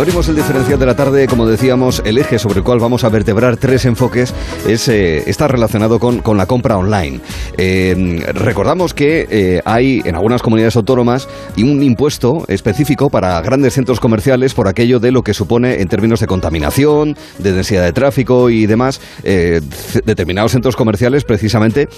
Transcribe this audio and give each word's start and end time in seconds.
Abrimos 0.00 0.30
el 0.30 0.36
diferencial 0.36 0.78
de 0.78 0.86
la 0.86 0.96
tarde, 0.96 1.26
como 1.26 1.46
decíamos, 1.46 2.00
el 2.06 2.16
eje 2.16 2.38
sobre 2.38 2.60
el 2.60 2.64
cual 2.64 2.78
vamos 2.78 3.04
a 3.04 3.10
vertebrar 3.10 3.58
tres 3.58 3.84
enfoques 3.84 4.32
es, 4.66 4.88
eh, 4.88 5.28
está 5.28 5.46
relacionado 5.46 5.98
con, 5.98 6.22
la 6.38 6.46
compra 6.46 6.78
online. 6.78 7.20
Eh, 7.58 8.24
recordamos 8.32 8.94
que 8.94 9.26
eh, 9.30 9.60
hay 9.66 10.00
en 10.06 10.14
algunas 10.14 10.40
comunidades 10.40 10.74
autónomas 10.76 11.28
un 11.58 11.82
impuesto 11.82 12.46
específico 12.48 13.10
para 13.10 13.42
grandes 13.42 13.74
centros 13.74 14.00
comerciales 14.00 14.54
por 14.54 14.68
aquello 14.68 15.00
de 15.00 15.12
lo 15.12 15.22
que 15.22 15.34
supone 15.34 15.82
en 15.82 15.88
términos 15.88 16.20
de 16.20 16.26
contaminación, 16.26 17.14
de 17.36 17.52
densidad 17.52 17.84
de 17.84 17.92
tráfico 17.92 18.48
y 18.48 18.64
demás, 18.64 19.02
determinados 19.22 20.52
centros 20.52 20.76
comerciales 20.76 21.24
precisamente 21.24 21.90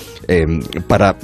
para 0.88 1.14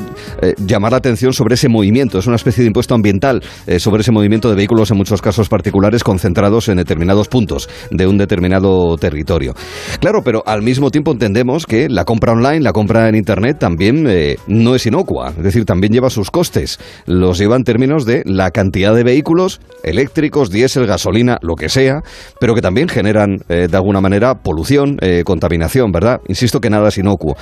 llamar 0.59 0.93
la 0.93 0.99
atención 0.99 1.33
sobre 1.33 1.57
ese 1.57 1.69
movimiento. 1.69 2.21
Es 2.21 2.29
una 2.29 2.37
especie 2.37 2.63
de 2.63 2.69
impuesto 2.69 2.95
ambiental 2.95 3.43
sobre 3.79 4.03
ese 4.03 4.13
movimiento 4.13 4.49
de 4.49 4.55
vehículos 4.55 4.93
en 4.93 4.97
muchos 4.97 5.21
casos 5.21 5.49
particulares 5.49 6.05
concentrados 6.05 6.68
en 6.69 6.77
determinados 6.77 7.29
puntos 7.29 7.69
de 7.91 8.07
un 8.07 8.19
determinado 8.19 8.97
territorio. 8.97 9.55
Claro, 10.01 10.23
pero 10.23 10.43
al 10.47 10.63
mismo 10.63 10.91
tiempo 10.91 11.13
entendemos 11.13 11.67
que 11.67 11.89
la 11.89 12.05
compra 12.05 12.33
online, 12.33 12.61
la 12.61 12.73
compra 12.73 13.09
en 13.09 13.15
Internet 13.15 13.59
también 13.59 14.07
eh, 14.09 14.37
no 14.47 14.75
es 14.75 14.87
inocua, 14.87 15.31
es 15.37 15.43
decir, 15.43 15.65
también 15.65 15.93
lleva 15.93 16.11
sus 16.11 16.31
costes. 16.31 16.79
Los 17.07 17.39
lleva 17.39 17.57
en 17.57 17.65
términos 17.65 18.05
de 18.05 18.23
la 18.25 18.51
cantidad 18.51 18.95
de 18.95 19.05
vehículos 19.05 19.61
eléctricos, 19.83 20.51
diésel, 20.51 20.87
gasolina, 20.87 21.39
lo 21.43 21.55
que 21.55 21.69
sea, 21.69 22.03
pero 22.41 22.55
que 22.55 22.63
también 22.63 22.89
generan 22.89 23.39
eh, 23.49 23.69
de 23.71 23.77
alguna 23.77 24.01
manera 24.01 24.35
polución, 24.35 24.99
eh, 25.01 25.23
contaminación, 25.25 25.93
¿verdad? 25.93 26.21
Insisto 26.29 26.61
que 26.61 26.71
nada 26.71 26.89
es 26.89 26.99
inocuo. 26.99 27.37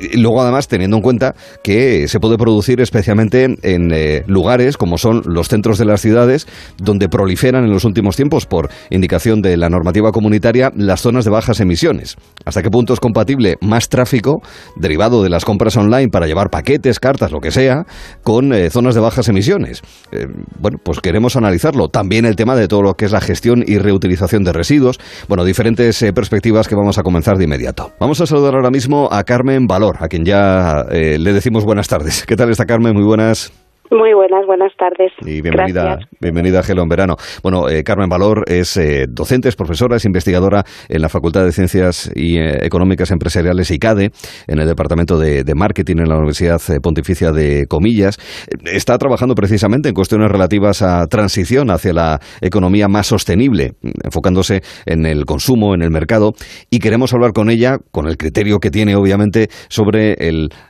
Y 0.00 0.18
luego 0.18 0.42
además 0.42 0.68
teniendo 0.68 0.96
en 0.96 1.02
cuenta 1.02 1.34
que 1.62 2.08
se 2.08 2.20
puede 2.20 2.36
producir 2.36 2.80
especialmente 2.80 3.56
en 3.62 4.24
lugares 4.26 4.76
como 4.76 4.98
son 4.98 5.22
los 5.24 5.48
centros 5.48 5.78
de 5.78 5.84
las 5.84 6.00
ciudades 6.00 6.46
donde 6.78 7.08
proliferan 7.08 7.64
en 7.64 7.70
los 7.70 7.84
últimos 7.84 8.16
tiempos 8.16 8.46
por 8.46 8.63
indicación 8.90 9.42
de 9.42 9.56
la 9.56 9.68
normativa 9.68 10.10
comunitaria, 10.12 10.70
las 10.76 11.00
zonas 11.00 11.24
de 11.24 11.30
bajas 11.30 11.60
emisiones. 11.60 12.16
¿Hasta 12.44 12.62
qué 12.62 12.70
punto 12.70 12.92
es 12.92 13.00
compatible 13.00 13.56
más 13.60 13.88
tráfico 13.88 14.42
derivado 14.76 15.22
de 15.22 15.30
las 15.30 15.44
compras 15.44 15.76
online 15.76 16.08
para 16.08 16.26
llevar 16.26 16.50
paquetes, 16.50 17.00
cartas, 17.00 17.32
lo 17.32 17.40
que 17.40 17.50
sea, 17.50 17.84
con 18.22 18.52
eh, 18.52 18.70
zonas 18.70 18.94
de 18.94 19.00
bajas 19.00 19.28
emisiones? 19.28 19.82
Eh, 20.12 20.26
bueno, 20.58 20.78
pues 20.82 21.00
queremos 21.00 21.36
analizarlo. 21.36 21.88
También 21.88 22.24
el 22.24 22.36
tema 22.36 22.56
de 22.56 22.68
todo 22.68 22.82
lo 22.82 22.94
que 22.94 23.06
es 23.06 23.12
la 23.12 23.20
gestión 23.20 23.64
y 23.66 23.78
reutilización 23.78 24.44
de 24.44 24.52
residuos. 24.52 24.98
Bueno, 25.28 25.44
diferentes 25.44 26.00
eh, 26.02 26.12
perspectivas 26.12 26.68
que 26.68 26.74
vamos 26.74 26.98
a 26.98 27.02
comenzar 27.02 27.36
de 27.36 27.44
inmediato. 27.44 27.92
Vamos 28.00 28.20
a 28.20 28.26
saludar 28.26 28.54
ahora 28.54 28.70
mismo 28.70 29.08
a 29.10 29.24
Carmen 29.24 29.66
Valor, 29.66 29.96
a 30.00 30.08
quien 30.08 30.24
ya 30.24 30.84
le 30.90 31.32
decimos 31.32 31.64
buenas 31.64 31.88
tardes. 31.88 32.24
¿Qué 32.26 32.36
tal 32.36 32.50
está 32.50 32.64
Carmen? 32.66 32.94
Muy 32.94 33.04
buenas. 33.04 33.63
Muy 33.90 34.14
buenas, 34.14 34.46
buenas 34.46 34.72
tardes. 34.76 35.12
Y 35.20 35.42
bienvenida, 35.42 35.98
bienvenida 36.18 36.60
a 36.60 36.62
Gelo 36.62 36.82
en 36.82 36.88
Verano. 36.88 37.16
Bueno, 37.42 37.68
eh, 37.68 37.84
Carmen 37.84 38.08
Valor 38.08 38.44
es 38.48 38.76
eh, 38.78 39.04
docente, 39.08 39.48
es 39.48 39.56
profesora, 39.56 39.96
es 39.96 40.04
investigadora 40.06 40.64
en 40.88 41.02
la 41.02 41.08
Facultad 41.08 41.44
de 41.44 41.52
Ciencias 41.52 42.10
y, 42.14 42.38
eh, 42.38 42.64
Económicas 42.64 43.10
Empresariales 43.10 43.70
ICADE, 43.70 44.10
en 44.48 44.58
el 44.58 44.66
Departamento 44.66 45.18
de, 45.18 45.44
Marketing 45.54 45.98
en 45.98 46.08
la 46.08 46.16
Universidad 46.16 46.60
Pontificia 46.82 47.30
de 47.30 47.66
Comillas. 47.68 48.18
Está 48.64 48.98
trabajando 48.98 49.36
precisamente 49.36 49.88
en 49.88 49.94
cuestiones 49.94 50.32
relativas 50.32 50.82
a 50.82 51.06
transición 51.06 51.70
hacia 51.70 51.92
la 51.92 52.20
economía 52.40 52.88
más 52.88 53.06
sostenible, 53.06 53.74
enfocándose 54.02 54.62
en 54.86 55.06
el 55.06 55.26
consumo, 55.26 55.74
en 55.74 55.82
el 55.82 55.90
mercado, 55.90 56.32
y 56.70 56.80
queremos 56.80 57.14
hablar 57.14 57.32
con 57.32 57.50
ella, 57.50 57.76
con 57.92 58.08
el 58.08 58.16
criterio 58.16 58.58
que 58.58 58.70
tiene, 58.70 58.96
obviamente, 58.96 59.48
sobre 59.68 60.16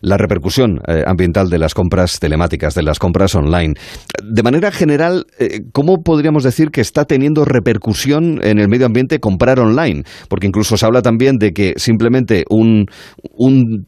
la 0.03 0.17
repercusión 0.19 0.81
ambiental 1.07 1.49
de 1.49 1.59
las 1.59 1.73
compras 1.73 2.21
telemáticas, 2.21 2.75
de 2.75 2.83
las 2.83 2.99
compras 2.99 3.14
online. 3.35 3.75
De 4.23 4.43
manera 4.43 4.71
general, 4.71 5.27
eh, 5.39 5.61
¿cómo 5.73 6.03
podríamos 6.03 6.43
decir 6.45 6.71
que 6.71 6.81
está 6.81 7.05
teniendo 7.05 7.45
repercusión 7.45 8.41
en 8.43 8.59
el 8.59 8.69
medio 8.69 8.87
ambiente 8.87 9.21
comprar 9.21 9.61
online? 9.61 10.03
Porque 10.29 10.47
incluso 10.47 10.77
se 10.77 10.85
habla 10.85 11.03
también 11.03 11.37
de 11.37 11.53
que 11.53 11.75
simplemente 11.77 12.45
un, 12.51 12.87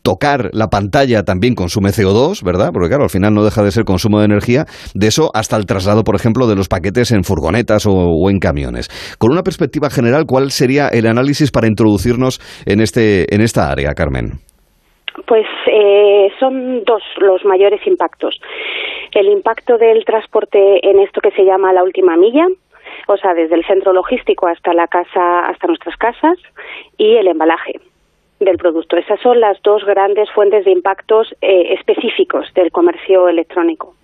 tocar 0.03 0.51
la 0.53 0.69
pantalla 0.69 1.23
también 1.25 1.55
consume 1.55 1.91
CO2, 1.91 2.43
¿verdad? 2.45 2.71
Porque 2.73 2.89
claro, 2.89 3.05
al 3.05 3.11
final 3.11 3.35
no 3.35 3.45
deja 3.45 3.63
de 3.63 3.71
ser 3.71 3.85
consumo 3.85 4.21
de 4.21 4.27
energía. 4.27 4.67
De 4.95 5.09
eso 5.09 5.31
hasta 5.35 5.57
el 5.57 5.67
traslado, 5.67 6.05
por 6.05 6.17
ejemplo, 6.17 6.47
de 6.47 6.55
los 6.55 6.69
paquetes 6.69 7.11
en 7.11 7.25
furgonetas 7.25 7.87
o, 7.87 8.31
en 8.31 8.39
camiones. 8.39 8.89
Con 9.19 9.33
una 9.33 9.43
perspectiva 9.43 9.91
general, 9.91 10.25
¿cuál 10.27 10.51
sería 10.51 10.89
el 10.89 11.07
análisis 11.07 11.51
para 11.51 11.67
introducirnos 11.67 12.41
en, 12.65 12.81
este, 12.81 13.35
en 13.35 13.41
esta 13.41 13.71
área, 13.71 13.93
Carmen? 13.95 14.41
Pues 15.25 15.47
eh, 15.67 16.31
son 16.39 16.85
dos 16.85 17.03
los 17.17 17.45
mayores 17.45 17.85
impactos. 17.87 18.39
El 19.13 19.29
impacto 19.29 19.79
del 19.79 20.05
transporte 20.05 20.87
en 20.89 21.01
esto 21.01 21.21
que 21.21 21.31
se 21.31 21.45
llama 21.45 21.73
la 21.73 21.83
última 21.83 22.17
milla, 22.17 22.47
o 23.09 23.17
sea, 23.17 23.35
desde 23.35 23.55
el 23.55 23.65
centro 23.67 23.93
logístico 23.93 24.47
hasta 24.47 24.75
la 24.75 24.89
casa, 24.89 25.41
hasta 25.47 25.67
nuestras 25.67 25.97
casas, 25.97 26.39
y 26.99 27.17
el 27.17 27.29
embalaje 27.29 27.81
del 28.41 28.57
producto. 28.57 28.97
Esas 28.97 29.19
son 29.23 29.41
las 29.41 29.57
dos 29.65 29.83
grandes 29.87 30.29
fuentes 30.35 30.65
de 30.65 30.73
impactos 30.73 31.29
eh, 31.41 31.75
específicos 31.75 32.47
del 32.55 32.71
comercio 32.71 33.29
electrónico. 33.29 33.95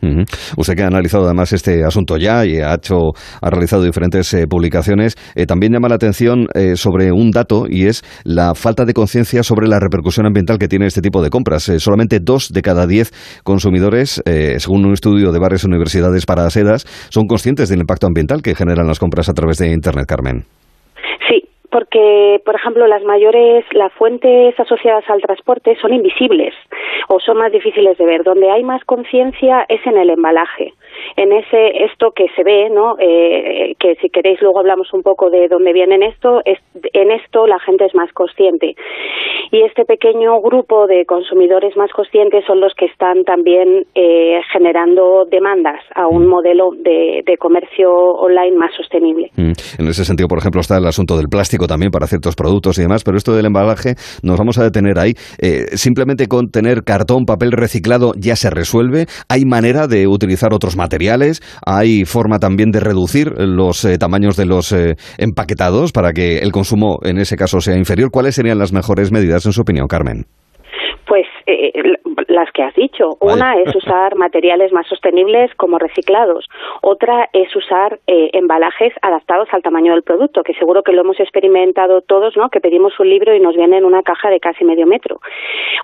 Usted 0.56 0.75
que 0.75 0.82
ha 0.82 0.87
analizado 0.87 1.25
además 1.25 1.53
este 1.53 1.84
asunto 1.84 2.16
ya 2.16 2.44
y 2.44 2.59
ha 2.60 2.75
hecho, 2.75 3.12
ha 3.41 3.50
realizado 3.50 3.84
diferentes 3.84 4.32
eh, 4.34 4.47
publicaciones, 4.48 5.16
eh, 5.37 5.47
también 5.47 5.72
llama 5.72 5.88
la 5.88 5.97
atención 5.97 6.47
sobre 6.75 7.12
un 7.12 7.31
dato 7.31 7.65
y 7.69 7.87
es 7.87 8.03
la 8.25 8.54
falta 8.54 8.84
de 8.84 8.94
conciencia 8.94 9.43
sobre 9.43 9.69
la 9.69 9.78
repercusión 9.78 10.26
ambiental 10.26 10.59
que 10.59 10.69
tiene 10.69 10.87
este 10.87 11.00
tipo 11.00 11.22
de 11.22 11.31
compras. 11.31 11.64
solamente 11.78 12.19
dos 12.20 12.53
de 12.53 12.62
cada 12.62 12.87
diez 12.87 13.10
consumidores, 13.44 14.22
según 14.59 14.87
un 14.87 14.93
estudio 14.93 15.32
de 15.32 15.38
varias 15.38 15.64
universidades 15.64 16.26
para 16.26 16.49
sedas, 16.50 16.84
son 17.10 17.26
conscientes 17.26 17.69
del 17.69 17.81
impacto 17.81 18.06
ambiental 18.06 18.43
que 18.43 18.54
generan 18.54 18.87
las 18.87 18.99
compras 18.99 19.28
a 19.28 19.34
través 19.34 19.59
de 19.59 19.72
Internet, 19.72 20.06
Carmen 20.06 20.44
porque, 21.72 22.40
por 22.44 22.54
ejemplo, 22.54 22.86
las 22.86 23.02
mayores, 23.02 23.64
las 23.72 23.90
fuentes 23.94 24.58
asociadas 24.60 25.08
al 25.08 25.22
transporte 25.22 25.74
son 25.80 25.94
invisibles 25.94 26.54
o 27.08 27.18
son 27.18 27.38
más 27.38 27.50
difíciles 27.50 27.96
de 27.96 28.04
ver. 28.04 28.24
Donde 28.24 28.50
hay 28.50 28.62
más 28.62 28.84
conciencia 28.84 29.64
es 29.68 29.84
en 29.86 29.96
el 29.96 30.10
embalaje 30.10 30.74
en 31.16 31.32
ese 31.32 31.84
esto 31.84 32.12
que 32.14 32.26
se 32.34 32.42
ve, 32.42 32.68
¿no? 32.70 32.96
Eh, 32.98 33.74
que 33.78 33.96
si 33.96 34.08
queréis 34.08 34.40
luego 34.40 34.60
hablamos 34.60 34.92
un 34.92 35.02
poco 35.02 35.30
de 35.30 35.48
dónde 35.48 35.72
viene 35.72 35.92
esto, 36.06 36.40
es, 36.44 36.58
en 36.92 37.10
esto 37.10 37.46
la 37.46 37.58
gente 37.60 37.84
es 37.84 37.94
más 37.94 38.12
consciente. 38.12 38.74
Y 39.50 39.62
este 39.62 39.84
pequeño 39.84 40.40
grupo 40.40 40.86
de 40.86 41.04
consumidores 41.04 41.76
más 41.76 41.90
conscientes 41.92 42.44
son 42.46 42.60
los 42.60 42.72
que 42.74 42.86
están 42.86 43.24
también 43.24 43.84
eh, 43.94 44.40
generando 44.52 45.24
demandas 45.30 45.80
a 45.94 46.06
un 46.06 46.26
modelo 46.26 46.70
de, 46.76 47.22
comercio 47.38 47.90
online 47.90 48.56
más 48.56 48.70
sostenible. 48.76 49.30
Mm. 49.36 49.52
En 49.80 49.88
ese 49.88 50.04
sentido, 50.04 50.28
por 50.28 50.38
ejemplo, 50.38 50.60
está 50.60 50.78
el 50.78 50.86
asunto 50.86 51.16
del 51.16 51.28
plástico 51.28 51.66
también 51.66 51.90
para 51.90 52.06
ciertos 52.06 52.36
productos 52.36 52.78
y 52.78 52.82
demás, 52.82 53.02
pero 53.04 53.16
esto 53.16 53.34
del 53.34 53.46
embalaje 53.46 53.94
nos 54.22 54.38
vamos 54.38 54.58
a 54.58 54.64
detener 54.64 54.98
ahí. 54.98 55.14
Eh, 55.40 55.76
simplemente 55.76 56.28
con 56.28 56.50
tener 56.50 56.84
cartón, 56.84 57.24
papel 57.24 57.50
reciclado 57.50 58.12
ya 58.16 58.36
se 58.36 58.48
resuelve. 58.50 59.06
Hay 59.28 59.44
manera 59.44 59.88
de 59.88 60.06
utilizar 60.06 60.54
otros 60.54 60.76
materiales 60.76 60.91
materiales, 60.92 61.41
hay 61.64 62.04
forma 62.04 62.38
también 62.38 62.70
de 62.70 62.78
reducir 62.78 63.32
los 63.38 63.82
eh, 63.86 63.97
tamaños 63.97 64.36
de 64.36 64.44
los 64.44 64.72
eh, 64.72 64.97
empaquetados 65.16 65.91
para 65.91 66.12
que 66.12 66.41
el 66.41 66.53
consumo 66.53 66.98
en 67.03 67.16
ese 67.16 67.36
caso 67.36 67.62
sea 67.62 67.78
inferior. 67.78 68.10
¿Cuáles 68.10 68.34
serían 68.34 68.58
las 68.58 68.75
mejores 68.75 69.10
medidas 69.10 69.47
en 69.47 69.52
su 69.52 69.62
opinión, 69.62 69.86
Carmen? 69.86 70.26
Pues 71.52 71.74
eh, 71.74 71.98
las 72.28 72.50
que 72.52 72.62
has 72.62 72.74
dicho. 72.74 73.16
Una 73.20 73.54
es 73.54 73.74
usar 73.76 74.16
materiales 74.16 74.72
más 74.72 74.86
sostenibles 74.86 75.54
como 75.56 75.78
reciclados. 75.78 76.48
Otra 76.82 77.28
es 77.32 77.54
usar 77.54 77.98
eh, 78.06 78.30
embalajes 78.32 78.92
adaptados 79.02 79.48
al 79.52 79.62
tamaño 79.62 79.92
del 79.92 80.02
producto, 80.02 80.43
que 80.43 80.54
seguro 80.54 80.82
que 80.82 80.93
lo 80.93 81.02
hemos 81.02 81.20
experimentado 81.20 82.00
todos, 82.02 82.37
¿no? 82.37 82.49
Que 82.49 82.60
pedimos 82.60 82.99
un 82.99 83.08
libro 83.08 83.34
y 83.34 83.40
nos 83.40 83.56
viene 83.56 83.78
en 83.78 83.84
una 83.84 84.02
caja 84.02 84.31
de 84.31 84.40
casi 84.40 84.64
medio 84.64 84.87
metro. 84.87 85.20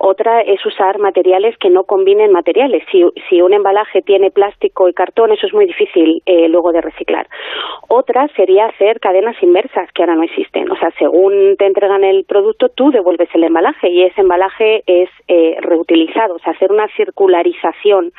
Otra 0.00 0.40
es 0.40 0.64
usar 0.64 0.98
materiales 0.98 1.56
que 1.58 1.70
no 1.70 1.84
combinen 1.84 2.32
materiales. 2.32 2.82
Si, 2.90 3.04
si 3.28 3.42
un 3.42 3.52
embalaje 3.52 4.02
tiene 4.02 4.30
plástico 4.30 4.88
y 4.88 4.94
cartón, 4.94 5.32
eso 5.32 5.46
es 5.46 5.54
muy 5.54 5.66
difícil 5.66 6.22
eh, 6.26 6.48
luego 6.48 6.72
de 6.72 6.80
reciclar. 6.80 7.26
Otra 7.88 8.28
sería 8.36 8.66
hacer 8.66 9.00
cadenas 9.00 9.36
inversas, 9.42 9.90
que 9.92 10.02
ahora 10.02 10.14
no 10.14 10.22
existen. 10.22 10.70
O 10.70 10.76
sea, 10.76 10.90
según 10.98 11.56
te 11.56 11.66
entregan 11.66 12.04
el 12.04 12.24
producto, 12.24 12.68
tú 12.68 12.90
devuelves 12.90 13.28
el 13.34 13.44
embalaje 13.44 13.88
y 13.88 14.02
ese 14.02 14.20
embalaje 14.20 14.82
es 14.86 15.10
eh, 15.28 15.57
reutilizado 15.58 16.36
hacer 16.44 16.72
una 16.72 16.88
circularización 16.96 18.12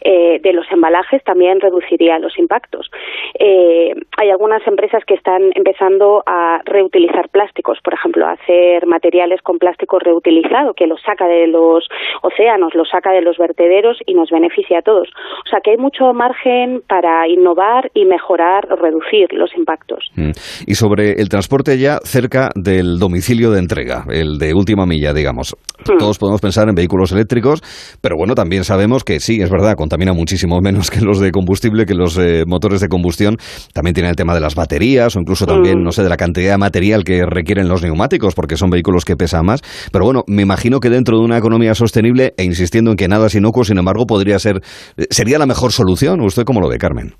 eh, 0.00 0.38
de 0.42 0.52
los 0.52 0.66
embalajes 0.70 1.22
también 1.24 1.60
reduciría 1.60 2.18
los 2.18 2.38
impactos. 2.38 2.90
Eh, 3.38 3.94
hay 4.16 4.30
algunas 4.30 4.66
empresas 4.66 5.04
que 5.04 5.14
están 5.14 5.50
empezando 5.54 6.22
a 6.26 6.60
reutilizar 6.64 7.28
plásticos, 7.30 7.78
por 7.82 7.94
ejemplo, 7.94 8.26
a 8.26 8.32
hacer 8.32 8.86
materiales 8.86 9.40
con 9.42 9.58
plástico 9.58 9.98
reutilizado, 9.98 10.74
que 10.74 10.86
los 10.86 11.00
saca 11.02 11.26
de 11.26 11.46
los 11.46 11.88
océanos, 12.22 12.74
los 12.74 12.88
saca 12.88 13.12
de 13.12 13.22
los 13.22 13.38
vertederos 13.38 13.98
y 14.06 14.14
nos 14.14 14.30
beneficia 14.30 14.80
a 14.80 14.82
todos. 14.82 15.08
O 15.46 15.48
sea 15.48 15.60
que 15.60 15.72
hay 15.72 15.76
mucho 15.76 16.12
margen 16.12 16.82
para 16.86 17.26
innovar 17.28 17.90
y 17.94 18.04
mejorar, 18.04 18.66
reducir 18.68 18.98
reducir 18.98 19.32
los 19.32 19.50
impactos. 19.56 20.10
Mm. 20.14 20.30
Y 20.66 20.74
sobre 20.74 21.12
el 21.12 21.28
transporte 21.28 21.78
ya 21.78 21.98
cerca 22.02 22.50
del 22.54 22.98
domicilio 22.98 23.50
de 23.50 23.60
entrega, 23.60 24.04
el 24.10 24.38
de 24.38 24.54
última 24.54 24.86
milla, 24.86 25.12
digamos. 25.12 25.56
Mm. 25.80 25.98
Todos 25.98 26.18
podemos 26.18 26.40
pensar 26.40 26.68
en 26.68 26.74
vehículos 26.74 27.12
eléctricos, 27.12 27.62
pero 28.00 28.16
bueno, 28.16 28.34
también 28.34 28.64
sabemos 28.64 29.04
que 29.04 29.20
sí, 29.20 29.40
es 29.40 29.50
verdad, 29.50 29.74
contamina 29.76 30.12
muchísimo 30.12 30.60
menos 30.60 30.90
que 30.90 31.00
los 31.00 31.20
de 31.20 31.30
combustible, 31.30 31.86
que 31.86 31.94
los 31.94 32.16
eh, 32.18 32.44
motores 32.46 32.80
de 32.80 32.88
combustión. 32.88 33.36
También 33.72 33.94
tiene 33.94 34.10
el 34.10 34.16
tema 34.16 34.34
de 34.34 34.40
las 34.40 34.54
baterías 34.54 35.16
o 35.16 35.20
incluso 35.20 35.46
también, 35.46 35.82
no 35.82 35.92
sé, 35.92 36.02
de 36.02 36.08
la 36.08 36.16
cantidad 36.16 36.52
de 36.52 36.58
material 36.58 37.04
que 37.04 37.24
requieren 37.26 37.68
los 37.68 37.82
neumáticos, 37.82 38.34
porque 38.34 38.56
son 38.56 38.70
vehículos 38.70 39.04
que 39.04 39.16
pesan 39.16 39.46
más. 39.46 39.60
Pero 39.92 40.04
bueno, 40.04 40.24
me 40.26 40.42
imagino 40.42 40.80
que 40.80 40.90
dentro 40.90 41.18
de 41.18 41.24
una 41.24 41.38
economía 41.38 41.74
sostenible, 41.74 42.34
e 42.36 42.44
insistiendo 42.44 42.90
en 42.90 42.96
que 42.96 43.08
nada 43.08 43.26
es 43.26 43.34
inocuo, 43.34 43.64
sin 43.64 43.78
embargo, 43.78 44.06
podría 44.06 44.38
ser, 44.38 44.60
eh, 44.96 45.06
sería 45.10 45.38
la 45.38 45.46
mejor 45.46 45.72
solución. 45.72 46.20
¿Usted 46.20 46.44
cómo 46.44 46.60
lo 46.60 46.68
ve, 46.68 46.78
Carmen? 46.78 47.14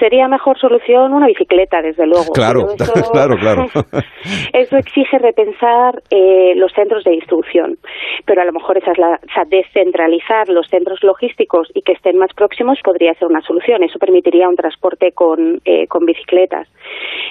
Sería 0.00 0.26
mejor 0.26 0.58
solución 0.58 1.12
una 1.12 1.28
bicicleta, 1.28 1.80
desde 1.82 2.06
luego. 2.06 2.32
Claro, 2.32 2.66
claro, 3.12 3.36
claro. 3.36 3.66
Eso 4.52 4.76
exige 4.76 5.18
repensar 5.18 6.02
eh, 6.10 6.54
los 6.56 6.72
centros 6.72 7.04
de 7.04 7.12
distribución, 7.12 7.78
pero 8.24 8.42
a 8.42 8.44
lo 8.44 8.52
mejor 8.52 8.78
esa 8.78 8.90
es 8.90 8.98
la, 8.98 9.20
o 9.22 9.32
sea, 9.32 9.44
descentralizar 9.46 10.48
los 10.48 10.66
centros 10.68 11.04
logísticos 11.04 11.68
y 11.74 11.82
que 11.82 11.92
estén 11.92 12.16
más 12.16 12.32
próximos 12.34 12.78
podría 12.82 13.14
ser 13.14 13.28
una 13.28 13.42
solución. 13.42 13.84
Eso 13.84 13.98
permitiría 13.98 14.48
un 14.48 14.56
transporte 14.56 15.12
con, 15.12 15.60
eh, 15.64 15.86
con 15.86 16.04
bicicletas. 16.04 16.66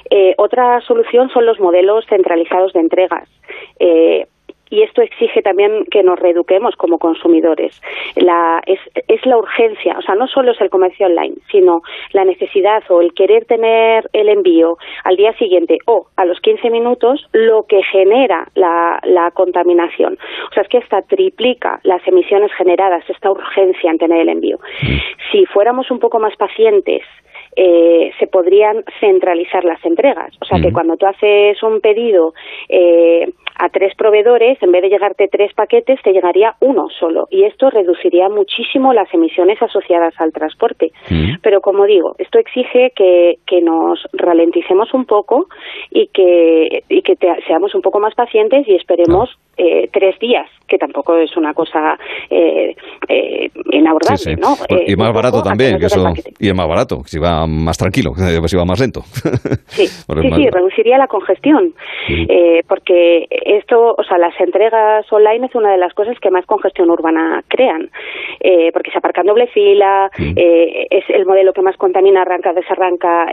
Eh, 0.10 0.36
otra 0.38 0.80
solución 0.82 1.30
son 1.30 1.46
los 1.46 1.60
modelos 1.60 2.06
centralizados 2.08 2.72
de 2.74 2.80
entregas. 2.80 3.28
Eh, 3.80 4.28
y 4.70 4.84
esto 4.84 5.02
exige 5.02 5.42
también 5.42 5.86
que 5.86 6.04
nos 6.04 6.20
reeduquemos 6.20 6.76
como 6.76 7.00
consumidores. 7.00 7.82
La, 8.16 8.62
es, 8.66 8.80
es, 9.08 9.26
la 9.26 9.38
urgencia, 9.38 9.96
o 9.98 10.02
sea, 10.02 10.16
no 10.16 10.28
solo 10.28 10.52
es 10.52 10.62
el 10.62 10.70
comercio 10.70 11.08
online, 11.08 11.36
sino 11.52 11.82
la 12.14 12.26
necesidad 12.26 12.84
o 12.90 13.02
el 13.02 13.14
querer 13.14 13.46
tener 13.46 14.10
el 14.14 14.30
envío 14.30 14.78
al 15.04 15.16
día 15.16 15.34
siguiente 15.34 15.78
o 15.86 16.08
a 16.16 16.26
los 16.26 16.40
15 16.42 16.70
minutos, 16.70 17.28
lo 17.34 17.64
que 17.64 17.82
genera 17.84 18.48
la, 18.56 19.00
la 19.04 19.32
contaminación. 19.32 20.18
O 20.50 20.54
sea, 20.54 20.64
es 20.64 20.70
que 20.70 20.78
hasta 20.78 21.02
triplica 21.02 21.80
las 21.84 22.06
emisiones 22.08 22.52
generadas, 22.54 23.04
esta 23.10 23.32
urgencia 23.32 23.90
en 23.90 23.98
tener 23.98 24.22
el 24.22 24.30
envío. 24.30 24.60
Si 25.32 25.46
fuéramos 25.46 25.90
un 25.92 26.00
poco 26.00 26.20
más 26.20 26.36
pacientes, 26.36 27.04
eh, 27.62 28.14
se 28.18 28.28
podrían 28.28 28.86
centralizar 29.02 29.66
las 29.66 29.84
entregas. 29.86 30.34
O 30.40 30.46
sea, 30.46 30.62
que 30.62 30.72
cuando 30.72 30.96
tú 30.96 31.06
haces 31.06 31.62
un 31.62 31.82
pedido 31.82 32.34
eh, 32.70 33.34
a 33.58 33.68
tres 33.68 33.94
proveedores, 33.98 34.58
en 34.64 34.72
vez 34.72 34.82
de 34.82 34.88
llegarte 34.88 35.28
tres 35.28 35.54
paquetes, 35.54 36.02
te 36.02 36.14
llegaría 36.14 36.56
uno 36.62 36.88
solo. 36.98 37.28
Y 37.30 37.44
esto 37.44 37.70
reduciría 37.70 38.30
muchísimo 38.30 38.94
las 38.94 39.14
emisiones 39.14 39.62
asociadas 39.62 40.14
al 40.22 40.32
transporte. 40.32 40.94
Pero 41.42 41.60
como 41.60 41.86
digo, 41.86 42.16
esto 42.18 42.40
exige 42.40 42.94
que, 42.96 43.40
que 43.46 43.62
nos 43.62 44.08
ralenticemos 44.14 44.94
un 44.94 45.04
poco 45.04 45.48
y 45.92 46.08
que, 46.14 46.86
y 46.88 47.02
que 47.02 47.18
seamos 47.46 47.76
un 47.76 47.82
poco 47.82 48.00
más 48.00 48.16
pacientes 48.16 48.70
y 48.70 48.76
esperemos 48.76 49.38
eh, 49.62 49.90
tres 49.92 50.18
días, 50.20 50.50
que 50.70 50.78
tampoco 50.78 51.18
es 51.18 51.36
una 51.36 51.54
cosa 51.54 51.98
eh, 52.30 52.74
eh, 53.10 53.50
inabordable, 53.74 54.38
¿no? 54.38 54.56
y 54.88 54.96
más 54.96 55.14
barato 55.14 55.42
también, 55.42 55.78
que 55.78 55.88
eso, 55.88 56.02
y 56.40 56.48
es 56.48 56.56
más 56.56 56.66
barato, 56.66 57.02
si 57.04 57.20
va 57.20 57.46
más 57.46 57.78
tranquilo, 57.78 58.12
si 58.48 58.56
va 58.56 58.64
más 58.64 58.80
lento. 58.80 59.02
Sí, 59.70 59.86
sí, 59.88 60.32
sí, 60.36 60.50
reduciría 60.50 60.98
la 60.98 61.08
congestión, 61.08 61.74
porque 62.68 63.28
esto, 63.30 63.96
o 63.98 64.04
sea, 64.04 64.18
las 64.18 64.34
entregas 64.40 65.06
online 65.12 65.46
es 65.46 65.56
una 65.56 65.72
de 65.72 65.78
las 65.78 65.94
cosas 65.94 66.18
que 66.20 66.32
más 66.32 66.46
congestión 66.46 66.90
urbana 66.90 67.44
crean, 67.48 67.90
porque 68.74 68.92
se 68.92 68.98
aparca 68.98 69.22
en 69.22 69.28
doble 69.28 69.48
fila, 69.48 70.10
es 70.18 71.04
el 71.10 71.26
modelo 71.26 71.54
que 71.54 71.62
más 71.62 71.78
contamina, 71.78 72.24
arranca, 72.24 72.52
desarranca, 72.54 73.28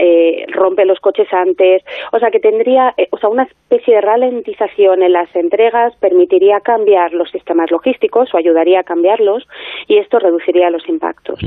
rompe 0.48 0.84
los 0.84 1.00
coches 1.00 1.26
antes, 1.32 1.82
o 2.12 2.18
sea, 2.18 2.30
que 2.30 2.38
tendría, 2.38 2.94
o 3.10 3.18
sea, 3.18 3.30
una 3.30 3.44
especie 3.44 3.94
de 3.94 4.00
ralentización 4.02 5.02
en 5.02 5.12
las 5.12 5.34
entregas, 5.34 5.96
permitiría 5.96 6.15
cambiar 6.64 7.12
los 7.12 7.30
sistemas 7.30 7.70
logísticos 7.70 8.28
o 8.34 8.38
ayudaría 8.38 8.80
a 8.80 8.82
cambiarlos 8.82 9.44
y 9.88 9.98
esto 9.98 10.18
reduciría 10.18 10.70
los 10.70 10.86
impactos. 10.88 11.38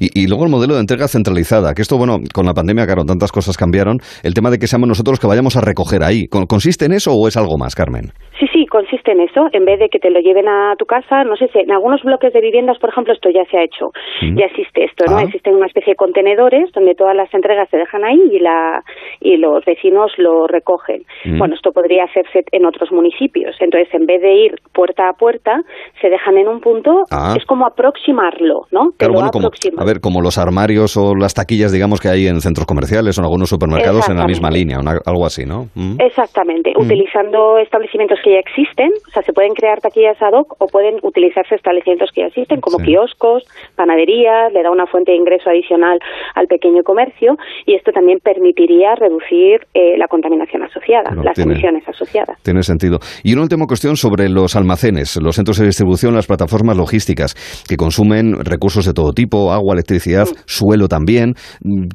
y, 0.00 0.28
luego 0.28 0.44
el 0.44 0.50
modelo 0.50 0.74
de 0.74 0.80
entrega 0.80 1.08
centralizada, 1.08 1.74
que 1.74 1.82
esto, 1.82 1.96
bueno, 1.96 2.18
con 2.34 2.46
la 2.46 2.54
pandemia, 2.54 2.86
claro, 2.86 3.04
tantas 3.04 3.32
cosas 3.32 3.56
cambiaron. 3.56 3.98
El 4.22 4.34
tema 4.34 4.50
de 4.50 4.58
que 4.58 4.66
seamos 4.66 4.88
nosotros 4.88 5.14
los 5.14 5.20
que 5.20 5.26
vayamos 5.26 5.56
a 5.56 5.60
recoger 5.60 6.02
ahí, 6.02 6.26
¿consiste 6.26 6.86
en 6.86 6.92
eso 6.92 7.12
o 7.12 7.28
es 7.28 7.36
algo 7.36 7.56
más, 7.58 7.74
Carmen? 7.74 8.10
Sí, 8.38 8.46
sí, 8.52 8.66
consiste 8.66 9.12
en 9.12 9.20
eso. 9.20 9.46
En 9.52 9.64
vez 9.64 9.78
de 9.78 9.88
que 9.88 10.00
te 10.00 10.10
lo 10.10 10.18
lleven 10.18 10.48
a 10.48 10.74
tu 10.76 10.86
casa, 10.86 11.22
no 11.22 11.36
sé 11.36 11.46
si 11.52 11.60
en 11.60 11.70
algunos 11.70 12.02
bloques 12.02 12.32
de 12.32 12.40
viviendas, 12.40 12.78
por 12.78 12.90
ejemplo, 12.90 13.12
esto 13.12 13.30
ya 13.30 13.44
se 13.44 13.58
ha 13.58 13.62
hecho. 13.62 13.90
Ya 14.34 14.46
existe 14.46 14.84
esto, 14.84 15.04
¿no? 15.08 15.18
Ah. 15.18 15.22
Existen 15.22 15.54
una 15.54 15.66
especie 15.66 15.92
de 15.92 15.96
contenedores 15.96 16.72
donde 16.72 16.94
todas 16.94 17.14
las 17.14 17.32
entregas 17.32 17.68
se 17.70 17.76
dejan 17.76 18.04
ahí 18.04 18.20
y, 18.32 18.40
la, 18.40 18.82
y 19.20 19.36
los 19.36 19.64
vecinos 19.64 20.10
lo 20.18 20.48
recogen. 20.48 21.04
Bueno, 21.38 21.54
esto 21.54 21.70
podría 21.70 22.04
hacerse 22.04 22.44
en 22.50 22.66
otros 22.66 22.90
municipios. 22.90 23.54
Entonces, 23.60 23.92
en 23.94 24.06
vez 24.06 24.13
de 24.18 24.34
ir 24.34 24.54
puerta 24.72 25.08
a 25.08 25.12
puerta, 25.12 25.62
se 26.00 26.08
dejan 26.08 26.36
en 26.36 26.48
un 26.48 26.60
punto, 26.60 27.04
ah. 27.10 27.34
es 27.36 27.44
como 27.46 27.66
aproximarlo, 27.66 28.62
¿no? 28.70 28.90
Claro, 28.96 29.14
bueno, 29.14 29.30
como, 29.30 29.48
a 29.48 29.84
ver, 29.84 30.00
como 30.00 30.20
los 30.20 30.38
armarios 30.38 30.96
o 30.96 31.14
las 31.14 31.34
taquillas, 31.34 31.72
digamos, 31.72 32.00
que 32.00 32.08
hay 32.08 32.26
en 32.26 32.40
centros 32.40 32.66
comerciales 32.66 33.16
o 33.16 33.20
en 33.20 33.24
algunos 33.24 33.48
supermercados 33.48 34.08
en 34.08 34.16
la 34.16 34.26
misma 34.26 34.50
línea, 34.50 34.78
algo 35.06 35.26
así, 35.26 35.44
¿no? 35.44 35.68
Exactamente, 35.98 36.72
utilizando 36.76 37.58
establecimientos 37.58 38.18
que 38.24 38.32
ya 38.32 38.38
existen, 38.38 38.90
o 39.06 39.10
sea, 39.10 39.22
se 39.22 39.32
pueden 39.32 39.54
crear 39.54 39.80
taquillas 39.80 40.20
ad 40.20 40.32
hoc 40.32 40.56
o 40.58 40.66
pueden 40.66 40.96
utilizarse 41.02 41.54
establecimientos 41.54 42.10
que 42.12 42.22
ya 42.22 42.26
existen, 42.28 42.60
como 42.60 42.78
kioscos, 42.78 43.44
panaderías, 43.76 44.52
le 44.52 44.62
da 44.62 44.70
una 44.70 44.86
fuente 44.86 45.12
de 45.12 45.18
ingreso 45.18 45.50
adicional 45.50 45.98
al 46.34 46.46
pequeño 46.46 46.82
comercio 46.82 47.36
y 47.66 47.74
esto 47.74 47.92
también 47.92 48.18
permitiría 48.22 48.94
reducir 48.94 49.66
eh, 49.74 49.96
la 49.98 50.08
contaminación 50.08 50.62
asociada, 50.62 51.14
las 51.22 51.38
emisiones 51.38 51.86
asociadas. 51.88 52.42
Tiene 52.42 52.62
sentido. 52.62 52.98
Y 53.22 53.32
una 53.32 53.42
última 53.42 53.66
cuestión 53.66 53.93
sobre 53.96 54.28
los 54.28 54.56
almacenes, 54.56 55.16
los 55.20 55.36
centros 55.36 55.58
de 55.58 55.66
distribución, 55.66 56.14
las 56.14 56.26
plataformas 56.26 56.76
logísticas 56.76 57.34
que 57.66 57.76
consumen 57.76 58.44
recursos 58.44 58.86
de 58.86 58.92
todo 58.92 59.12
tipo, 59.12 59.52
agua, 59.52 59.74
electricidad, 59.74 60.26
mm. 60.26 60.34
suelo 60.46 60.88
también. 60.88 61.34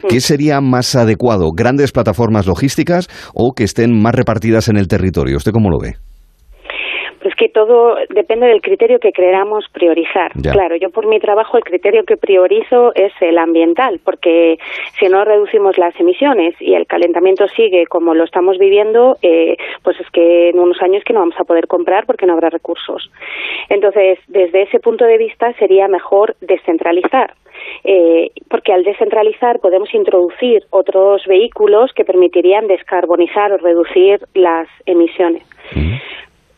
¿Qué 0.10 0.18
mm. 0.18 0.22
sería 0.22 0.62
más 0.62 0.96
adecuado? 0.96 1.52
¿Grandes 1.56 1.92
plataformas 1.92 2.48
logísticas 2.48 3.08
o 3.34 3.54
que 3.54 3.64
estén 3.64 4.02
más 4.02 4.16
repartidas 4.16 4.68
en 4.68 4.78
el 4.78 4.88
territorio? 4.88 5.38
¿Usted 5.38 5.52
cómo 5.52 5.70
lo 5.70 5.80
ve? 5.80 6.09
Que 7.40 7.48
todo 7.48 7.96
depende 8.10 8.48
del 8.48 8.62
criterio 8.62 9.00
que 9.00 9.14
queramos 9.14 9.64
priorizar. 9.72 10.34
Claro, 10.34 10.76
yo 10.76 10.90
por 10.90 11.08
mi 11.08 11.22
trabajo 11.22 11.56
el 11.56 11.64
criterio 11.64 12.04
que 12.04 12.18
priorizo 12.18 12.94
es 12.96 13.14
el 13.22 13.38
ambiental, 13.38 14.02
porque 14.04 14.60
si 15.00 15.08
no 15.08 15.24
reducimos 15.24 15.78
las 15.78 15.98
emisiones 15.98 16.54
y 16.60 16.74
el 16.74 16.86
calentamiento 16.86 17.48
sigue 17.48 17.86
como 17.86 18.14
lo 18.14 18.26
estamos 18.26 18.58
viviendo, 18.58 19.16
eh, 19.22 19.56
pues 19.84 19.98
es 20.02 20.10
que 20.12 20.50
en 20.50 20.60
unos 20.60 20.82
años 20.82 21.02
que 21.06 21.14
no 21.14 21.22
vamos 21.22 21.40
a 21.40 21.46
poder 21.46 21.68
comprar 21.68 22.06
porque 22.06 22.26
no 22.26 22.34
habrá 22.34 22.50
recursos. 22.50 23.10
Entonces, 23.70 24.20
desde 24.28 24.64
ese 24.64 24.82
punto 24.82 25.06
de 25.06 25.18
vista 25.18 25.54
sería 25.54 25.88
mejor 25.88 26.36
descentralizar. 26.42 27.36
Eh, 27.86 28.32
porque 28.50 28.74
al 28.74 28.84
descentralizar 28.84 29.60
podemos 29.60 29.94
introducir 29.94 30.64
otros 30.72 31.26
vehículos 31.26 31.94
que 31.94 32.04
permitirían 32.04 32.68
descarbonizar 32.68 33.54
o 33.54 33.58
reducir 33.58 34.20
las 34.34 34.68
emisiones 34.86 35.44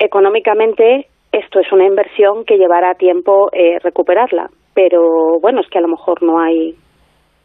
económicamente 0.04 1.08
esto 1.32 1.60
es 1.60 1.72
una 1.72 1.86
inversión 1.86 2.44
que 2.44 2.58
llevará 2.58 2.96
tiempo 2.96 3.50
eh, 3.54 3.80
recuperarla, 3.80 4.50
pero 4.74 5.40
bueno, 5.40 5.62
es 5.62 5.70
que 5.70 5.78
a 5.78 5.82
lo 5.82 5.88
mejor 5.88 6.22
no 6.24 6.40
hay 6.40 6.76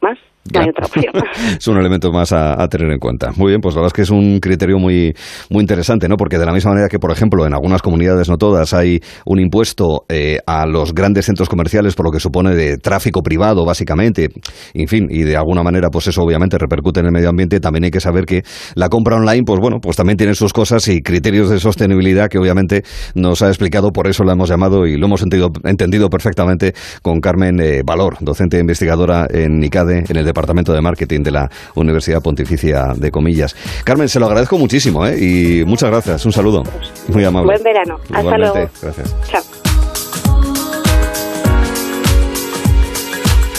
más 0.00 0.18
otra 0.48 0.86
opción. 0.86 1.12
es 1.58 1.68
un 1.68 1.78
elemento 1.78 2.10
más 2.10 2.32
a, 2.32 2.66
tener 2.68 2.90
en 2.90 2.98
cuenta. 2.98 3.32
Muy 3.36 3.52
bien, 3.52 3.60
pues 3.60 3.74
la 3.74 3.82
verdad 3.82 3.92
es 3.92 3.96
que 3.96 4.02
es 4.02 4.10
un 4.10 4.40
criterio 4.40 4.78
muy, 4.78 5.14
muy 5.50 5.60
interesante, 5.60 6.08
¿no? 6.08 6.16
Porque 6.16 6.38
de 6.38 6.46
la 6.46 6.52
misma 6.52 6.72
manera 6.72 6.88
que, 6.88 6.98
por 6.98 7.12
ejemplo, 7.12 7.46
en 7.46 7.54
algunas 7.54 7.82
comunidades, 7.82 8.28
no 8.28 8.36
todas, 8.36 8.74
hay 8.74 9.00
un 9.24 9.40
impuesto 9.40 10.04
eh, 10.08 10.38
a 10.46 10.66
los 10.66 10.94
grandes 10.94 11.26
centros 11.26 11.48
comerciales 11.48 11.94
por 11.94 12.06
lo 12.06 12.12
que 12.12 12.20
supone 12.20 12.54
de 12.54 12.78
tráfico 12.78 13.22
privado, 13.22 13.64
básicamente, 13.64 14.28
en 14.74 14.88
fin, 14.88 15.06
y 15.10 15.22
de 15.22 15.36
alguna 15.36 15.62
manera, 15.62 15.88
pues 15.90 16.06
eso 16.08 16.22
obviamente 16.22 16.58
repercute 16.58 17.00
en 17.00 17.06
el 17.06 17.12
medio 17.12 17.28
ambiente, 17.28 17.60
también 17.60 17.84
hay 17.84 17.90
que 17.90 18.00
saber 18.00 18.24
que 18.24 18.42
la 18.74 18.88
compra 18.88 19.16
online, 19.16 19.42
pues 19.44 19.60
bueno, 19.60 19.78
pues 19.80 19.96
también 19.96 20.16
tiene 20.16 20.34
sus 20.34 20.52
cosas 20.52 20.86
y 20.88 21.02
criterios 21.02 21.50
de 21.50 21.58
sostenibilidad 21.58 22.28
que 22.28 22.38
obviamente 22.38 22.82
nos 23.14 23.42
ha 23.42 23.48
explicado, 23.48 23.92
por 23.92 24.06
eso 24.06 24.24
la 24.24 24.32
hemos 24.32 24.48
llamado 24.48 24.86
y 24.86 24.96
lo 24.96 25.06
hemos 25.06 25.22
entendido 25.22 26.08
perfectamente 26.10 26.74
con 27.02 27.20
Carmen 27.20 27.60
eh, 27.60 27.82
Valor, 27.84 28.16
docente 28.20 28.56
e 28.56 28.60
investigadora 28.60 29.26
en 29.30 29.62
ICADE, 29.62 30.04
en 30.08 30.16
el 30.16 30.24
Departamento 30.36 30.74
de 30.74 30.82
Marketing 30.82 31.22
de 31.22 31.30
la 31.30 31.50
Universidad 31.76 32.20
Pontificia 32.20 32.92
de 32.94 33.10
Comillas. 33.10 33.56
Carmen, 33.84 34.06
se 34.06 34.20
lo 34.20 34.26
agradezco 34.26 34.58
muchísimo 34.58 35.06
¿eh? 35.06 35.16
y 35.18 35.64
muchas 35.64 35.90
gracias. 35.90 36.26
Un 36.26 36.32
saludo. 36.32 36.62
Muy 37.08 37.24
amable. 37.24 37.46
Buen 37.46 37.62
verano. 37.62 37.98
Hasta 38.12 38.36
luego. 38.36 38.68
Gracias. 38.82 39.14
Chao. 39.30 39.42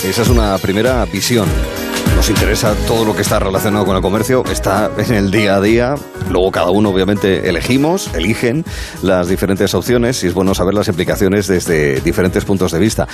Esa 0.07 0.21
es 0.21 0.29
una 0.29 0.55
primera 0.59 1.03
visión 1.05 1.47
nos 2.17 2.31
interesa 2.31 2.73
todo 2.87 3.05
lo 3.05 3.15
que 3.15 3.21
está 3.21 3.37
relacionado 3.37 3.85
con 3.85 3.95
el 3.95 4.01
comercio, 4.01 4.43
está 4.51 4.89
en 4.97 5.13
el 5.13 5.29
día 5.29 5.55
a 5.57 5.61
día. 5.61 5.93
Luego 6.31 6.51
cada 6.51 6.71
uno 6.71 6.89
obviamente 6.89 7.47
elegimos, 7.47 8.11
eligen 8.15 8.65
las 9.03 9.27
diferentes 9.27 9.75
opciones 9.75 10.23
y 10.23 10.27
es 10.27 10.33
bueno 10.33 10.55
saber 10.55 10.73
las 10.73 10.87
implicaciones 10.87 11.45
desde 11.45 12.01
diferentes 12.01 12.43
puntos 12.43 12.71
de 12.71 12.79
vista. 12.79 13.07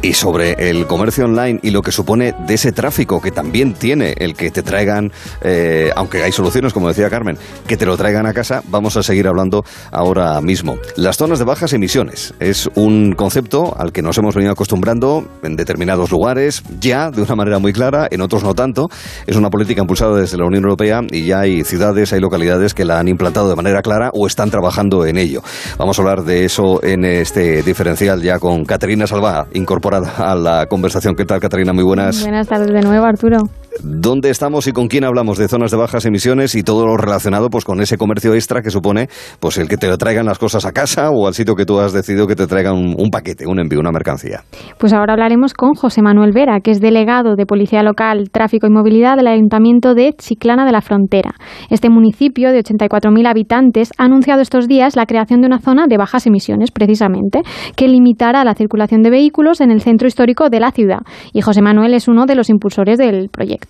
Y 0.00 0.14
sobre 0.14 0.70
el 0.70 0.86
comercio 0.86 1.26
online 1.26 1.60
y 1.62 1.68
lo 1.68 1.82
que 1.82 1.92
supone 1.92 2.34
de 2.46 2.54
ese 2.54 2.72
tráfico 2.72 3.20
que 3.20 3.30
también 3.30 3.74
tiene 3.74 4.14
el 4.16 4.34
que 4.34 4.50
te 4.50 4.62
traigan, 4.62 5.12
eh, 5.42 5.90
aunque 5.94 6.22
hay 6.22 6.32
soluciones, 6.32 6.72
como 6.72 6.88
decía 6.88 7.10
Carmen, 7.10 7.36
que 7.66 7.76
te 7.76 7.84
lo 7.84 7.94
traigan 7.98 8.24
a 8.24 8.32
casa, 8.32 8.62
vamos 8.68 8.96
a 8.96 9.02
seguir 9.02 9.28
hablando 9.28 9.66
ahora 9.92 10.40
mismo. 10.40 10.78
Las 10.96 11.18
zonas 11.18 11.38
de 11.38 11.44
bajas 11.44 11.74
emisiones 11.74 12.32
es 12.40 12.70
un 12.74 13.12
concepto 13.12 13.76
al 13.78 13.92
que 13.92 14.00
nos 14.00 14.16
hemos 14.16 14.34
venido 14.34 14.52
acostumbrando 14.52 15.28
en 15.42 15.56
determinados 15.56 16.10
lugares, 16.10 16.62
ya 16.80 17.10
de 17.10 17.20
una 17.20 17.34
manera 17.36 17.58
muy 17.58 17.74
clara, 17.74 18.08
en 18.10 18.22
otros 18.22 18.45
no 18.46 18.54
tanto. 18.54 18.88
Es 19.26 19.36
una 19.36 19.50
política 19.50 19.80
impulsada 19.80 20.16
desde 20.16 20.38
la 20.38 20.44
Unión 20.44 20.62
Europea 20.64 21.00
y 21.10 21.26
ya 21.26 21.40
hay 21.40 21.64
ciudades, 21.64 22.12
hay 22.12 22.20
localidades 22.20 22.74
que 22.74 22.84
la 22.84 22.98
han 22.98 23.08
implantado 23.08 23.48
de 23.48 23.56
manera 23.56 23.82
clara 23.82 24.10
o 24.12 24.26
están 24.26 24.50
trabajando 24.50 25.04
en 25.04 25.18
ello. 25.18 25.42
Vamos 25.78 25.98
a 25.98 26.02
hablar 26.02 26.22
de 26.22 26.44
eso 26.44 26.82
en 26.82 27.04
este 27.04 27.62
diferencial 27.62 28.22
ya 28.22 28.38
con 28.38 28.64
Caterina 28.64 29.06
Salva, 29.06 29.48
incorporada 29.52 30.14
a 30.18 30.34
la 30.34 30.66
conversación. 30.66 31.14
¿Qué 31.16 31.24
tal, 31.24 31.40
Caterina? 31.40 31.72
Muy 31.72 31.84
buenas. 31.84 32.22
Buenas 32.22 32.46
tardes 32.46 32.72
de 32.72 32.80
nuevo, 32.80 33.04
Arturo. 33.04 33.38
¿Dónde 33.82 34.30
estamos 34.30 34.66
y 34.66 34.72
con 34.72 34.88
quién 34.88 35.04
hablamos 35.04 35.38
de 35.38 35.48
zonas 35.48 35.70
de 35.70 35.76
bajas 35.76 36.06
emisiones 36.06 36.54
y 36.54 36.62
todo 36.62 36.86
lo 36.86 36.96
relacionado 36.96 37.50
pues 37.50 37.64
con 37.64 37.80
ese 37.80 37.96
comercio 37.96 38.34
extra 38.34 38.62
que 38.62 38.70
supone 38.70 39.08
pues 39.40 39.58
el 39.58 39.68
que 39.68 39.76
te 39.76 39.94
traigan 39.96 40.26
las 40.26 40.38
cosas 40.38 40.64
a 40.64 40.72
casa 40.72 41.10
o 41.10 41.26
al 41.26 41.34
sitio 41.34 41.54
que 41.54 41.64
tú 41.64 41.78
has 41.78 41.92
decidido 41.92 42.26
que 42.26 42.36
te 42.36 42.46
traigan 42.46 42.74
un, 42.74 43.10
paquete, 43.10 43.46
un 43.46 43.58
envío, 43.58 43.80
una 43.80 43.92
mercancía? 43.92 44.40
Pues 44.78 44.92
ahora 44.92 45.14
hablaremos 45.14 45.54
con 45.54 45.74
José 45.74 46.02
Manuel 46.02 46.32
Vera, 46.32 46.60
que 46.60 46.70
es 46.70 46.80
delegado 46.80 47.36
de 47.36 47.46
Policía 47.46 47.82
Local, 47.82 48.30
Tráfico 48.30 48.66
y 48.66 48.70
Movilidad 48.70 49.16
del 49.16 49.26
Ayuntamiento 49.26 49.94
de 49.94 50.12
Chiclana 50.12 50.64
de 50.64 50.72
la 50.72 50.80
Frontera. 50.80 51.34
Este 51.70 51.90
municipio 51.90 52.52
de 52.52 52.60
84.000 52.60 53.28
habitantes 53.28 53.90
ha 53.98 54.04
anunciado 54.04 54.40
estos 54.40 54.68
días 54.68 54.96
la 54.96 55.06
creación 55.06 55.40
de 55.40 55.46
una 55.46 55.60
zona 55.60 55.86
de 55.88 55.96
bajas 55.96 56.26
emisiones, 56.26 56.70
precisamente, 56.70 57.42
que 57.76 57.88
limitará 57.88 58.44
la 58.44 58.54
circulación 58.54 59.02
de 59.02 59.10
vehículos 59.10 59.60
en 59.60 59.70
el 59.70 59.80
centro 59.80 60.08
histórico 60.08 60.48
de 60.48 60.60
la 60.60 60.70
ciudad. 60.70 61.00
Y 61.32 61.40
José 61.40 61.62
Manuel 61.62 61.94
es 61.94 62.08
uno 62.08 62.26
de 62.26 62.34
los 62.34 62.48
impulsores 62.48 62.98
del 62.98 63.28
proyecto. 63.28 63.65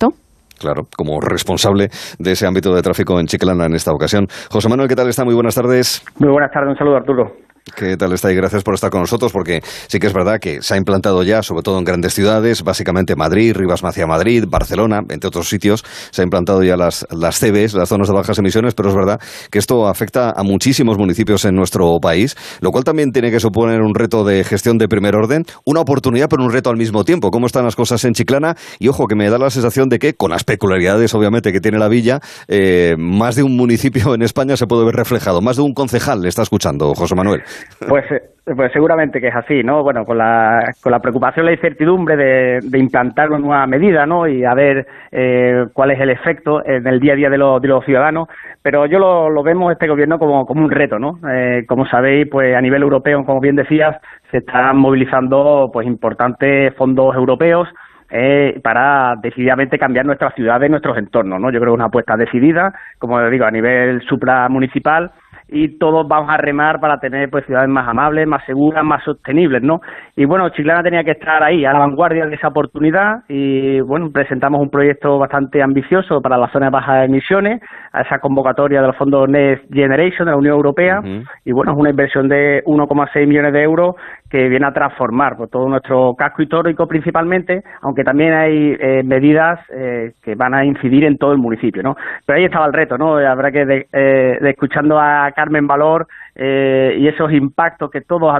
Claro, 0.58 0.84
como 0.96 1.20
responsable 1.20 1.88
de 2.18 2.32
ese 2.32 2.46
ámbito 2.46 2.74
de 2.74 2.80
tráfico 2.80 3.20
en 3.20 3.26
Chiclana 3.26 3.66
en 3.66 3.74
esta 3.74 3.92
ocasión. 3.92 4.26
José 4.50 4.68
Manuel, 4.68 4.88
¿qué 4.88 4.96
tal 4.96 5.08
está? 5.08 5.24
Muy 5.24 5.34
buenas 5.34 5.54
tardes. 5.54 6.02
Muy 6.18 6.30
buenas 6.30 6.50
tardes, 6.50 6.70
un 6.70 6.76
saludo 6.78 6.96
Arturo. 6.96 7.45
¿Qué 7.74 7.96
tal 7.96 8.12
está? 8.12 8.30
Y 8.30 8.36
gracias 8.36 8.62
por 8.62 8.74
estar 8.74 8.90
con 8.90 9.00
nosotros, 9.00 9.32
porque 9.32 9.60
sí 9.88 9.98
que 9.98 10.06
es 10.06 10.12
verdad 10.12 10.38
que 10.38 10.62
se 10.62 10.74
ha 10.74 10.76
implantado 10.76 11.24
ya, 11.24 11.42
sobre 11.42 11.62
todo 11.62 11.78
en 11.78 11.84
grandes 11.84 12.14
ciudades, 12.14 12.62
básicamente 12.62 13.16
Madrid, 13.16 13.56
Rivas 13.56 13.82
Macia 13.82 14.06
Madrid, 14.06 14.44
Barcelona, 14.48 15.00
entre 15.08 15.26
otros 15.26 15.48
sitios, 15.48 15.84
se 16.12 16.22
ha 16.22 16.24
implantado 16.24 16.62
ya 16.62 16.76
las, 16.76 17.04
las 17.10 17.40
CBs, 17.40 17.74
las 17.74 17.88
zonas 17.88 18.06
de 18.06 18.14
bajas 18.14 18.38
emisiones, 18.38 18.74
pero 18.74 18.90
es 18.90 18.94
verdad 18.94 19.20
que 19.50 19.58
esto 19.58 19.88
afecta 19.88 20.30
a 20.30 20.44
muchísimos 20.44 20.96
municipios 20.96 21.44
en 21.44 21.56
nuestro 21.56 21.98
país, 22.00 22.36
lo 22.60 22.70
cual 22.70 22.84
también 22.84 23.10
tiene 23.10 23.32
que 23.32 23.40
suponer 23.40 23.82
un 23.82 23.96
reto 23.96 24.22
de 24.22 24.44
gestión 24.44 24.78
de 24.78 24.86
primer 24.86 25.16
orden, 25.16 25.42
una 25.64 25.80
oportunidad, 25.80 26.28
pero 26.28 26.44
un 26.44 26.52
reto 26.52 26.70
al 26.70 26.76
mismo 26.76 27.02
tiempo. 27.02 27.32
¿Cómo 27.32 27.46
están 27.46 27.64
las 27.64 27.74
cosas 27.74 28.04
en 28.04 28.14
Chiclana? 28.14 28.54
Y 28.78 28.86
ojo, 28.86 29.08
que 29.08 29.16
me 29.16 29.28
da 29.28 29.38
la 29.38 29.50
sensación 29.50 29.88
de 29.88 29.98
que, 29.98 30.14
con 30.14 30.30
las 30.30 30.44
peculiaridades 30.44 31.14
obviamente 31.14 31.52
que 31.52 31.60
tiene 31.60 31.78
la 31.80 31.88
villa, 31.88 32.20
eh, 32.46 32.94
más 32.96 33.34
de 33.34 33.42
un 33.42 33.56
municipio 33.56 34.14
en 34.14 34.22
España 34.22 34.56
se 34.56 34.68
puede 34.68 34.84
ver 34.84 34.94
reflejado, 34.94 35.40
más 35.40 35.56
de 35.56 35.62
un 35.62 35.74
concejal 35.74 36.22
le 36.22 36.28
está 36.28 36.42
escuchando, 36.42 36.94
José 36.94 37.16
Manuel. 37.16 37.42
Pues 37.88 38.04
eh, 38.10 38.22
pues 38.54 38.72
seguramente 38.72 39.20
que 39.20 39.26
es 39.26 39.34
así, 39.34 39.64
¿no? 39.64 39.82
Bueno, 39.82 40.04
con 40.04 40.18
la, 40.18 40.72
con 40.80 40.92
la 40.92 41.00
preocupación 41.00 41.46
la 41.46 41.52
incertidumbre 41.52 42.16
de, 42.16 42.78
implantar 42.78 43.28
una 43.28 43.38
nueva 43.38 43.66
medida, 43.66 44.06
¿no? 44.06 44.28
Y 44.28 44.44
a 44.44 44.54
ver 44.54 44.86
eh, 45.10 45.66
cuál 45.72 45.90
es 45.90 46.00
el 46.00 46.10
efecto 46.10 46.64
en 46.64 46.86
el 46.86 47.00
día 47.00 47.14
a 47.14 47.16
día 47.16 47.28
de, 47.28 47.38
los, 47.38 47.84
ciudadanos. 47.84 48.28
Pero 48.62 48.86
yo 48.86 49.00
lo, 49.00 49.30
lo 49.30 49.42
vemos 49.42 49.72
este 49.72 49.88
gobierno 49.88 50.20
como, 50.20 50.46
como 50.46 50.64
un 50.64 50.70
reto, 50.70 50.96
¿no? 50.98 51.18
Eh, 51.28 51.64
como 51.66 51.86
sabéis, 51.88 52.28
pues 52.30 52.54
a 52.54 52.60
nivel 52.60 52.82
europeo, 52.82 53.24
como 53.24 53.40
bien 53.40 53.56
decías, 53.56 53.96
se 54.30 54.38
están 54.38 54.76
movilizando 54.76 55.68
pues 55.72 55.84
importantes 55.86 56.72
fondos 56.76 57.16
europeos 57.16 57.68
eh, 58.08 58.60
para 58.62 59.16
decididamente 59.20 59.76
cambiar 59.76 60.06
nuestras 60.06 60.32
ciudades, 60.34 60.70
nuestros 60.70 60.96
entornos, 60.96 61.40
¿no? 61.40 61.50
Yo 61.50 61.58
creo 61.58 61.72
que 61.72 61.74
es 61.74 61.78
una 61.78 61.86
apuesta 61.86 62.16
decidida, 62.16 62.72
como 63.00 63.20
digo, 63.28 63.44
a 63.44 63.50
nivel 63.50 64.00
supramunicipal 64.02 65.10
y 65.48 65.78
todos 65.78 66.06
vamos 66.08 66.28
a 66.30 66.36
remar 66.36 66.80
para 66.80 66.98
tener 66.98 67.30
pues 67.30 67.46
ciudades 67.46 67.68
más 67.68 67.88
amables, 67.88 68.26
más 68.26 68.44
seguras, 68.44 68.84
más 68.84 69.02
sostenibles, 69.04 69.62
¿no? 69.62 69.80
Y 70.16 70.24
bueno, 70.24 70.48
Chiclana 70.50 70.82
tenía 70.82 71.04
que 71.04 71.12
estar 71.12 71.42
ahí, 71.42 71.64
a 71.64 71.72
la 71.72 71.78
vanguardia 71.78 72.26
de 72.26 72.34
esa 72.34 72.48
oportunidad 72.48 73.22
y 73.28 73.80
bueno, 73.80 74.10
presentamos 74.10 74.60
un 74.60 74.70
proyecto 74.70 75.18
bastante 75.18 75.62
ambicioso 75.62 76.20
para 76.20 76.36
la 76.36 76.50
zona 76.50 76.66
de 76.66 76.70
bajas 76.70 77.04
emisiones, 77.04 77.60
a 77.92 78.02
esa 78.02 78.18
convocatoria 78.18 78.82
del 78.82 78.94
fondo 78.94 79.26
Next 79.26 79.72
Generation 79.72 80.26
de 80.26 80.32
la 80.32 80.38
Unión 80.38 80.54
Europea 80.54 81.00
y 81.44 81.52
bueno, 81.52 81.72
es 81.72 81.78
una 81.78 81.90
inversión 81.90 82.28
de 82.28 82.62
1,6 82.64 83.26
millones 83.26 83.52
de 83.52 83.62
euros 83.62 83.94
que 84.30 84.48
viene 84.48 84.66
a 84.66 84.72
transformar 84.72 85.36
pues, 85.36 85.50
todo 85.50 85.68
nuestro 85.68 86.14
casco 86.14 86.42
histórico 86.42 86.86
principalmente, 86.86 87.62
aunque 87.82 88.04
también 88.04 88.32
hay 88.32 88.76
eh, 88.78 89.02
medidas 89.04 89.60
eh, 89.70 90.12
que 90.22 90.34
van 90.34 90.54
a 90.54 90.64
incidir 90.64 91.04
en 91.04 91.16
todo 91.16 91.32
el 91.32 91.38
municipio, 91.38 91.82
¿no? 91.82 91.96
Pero 92.24 92.38
ahí 92.38 92.44
estaba 92.44 92.66
el 92.66 92.72
reto, 92.72 92.98
¿no? 92.98 93.16
Habrá 93.16 93.52
que, 93.52 93.64
de, 93.64 93.86
eh, 93.92 94.38
escuchando 94.42 94.98
a 94.98 95.30
Carmen 95.32 95.66
Valor 95.66 96.06
y 96.38 97.08
esos 97.08 97.32
impactos 97.32 97.90
que 97.90 98.02
todos, 98.02 98.30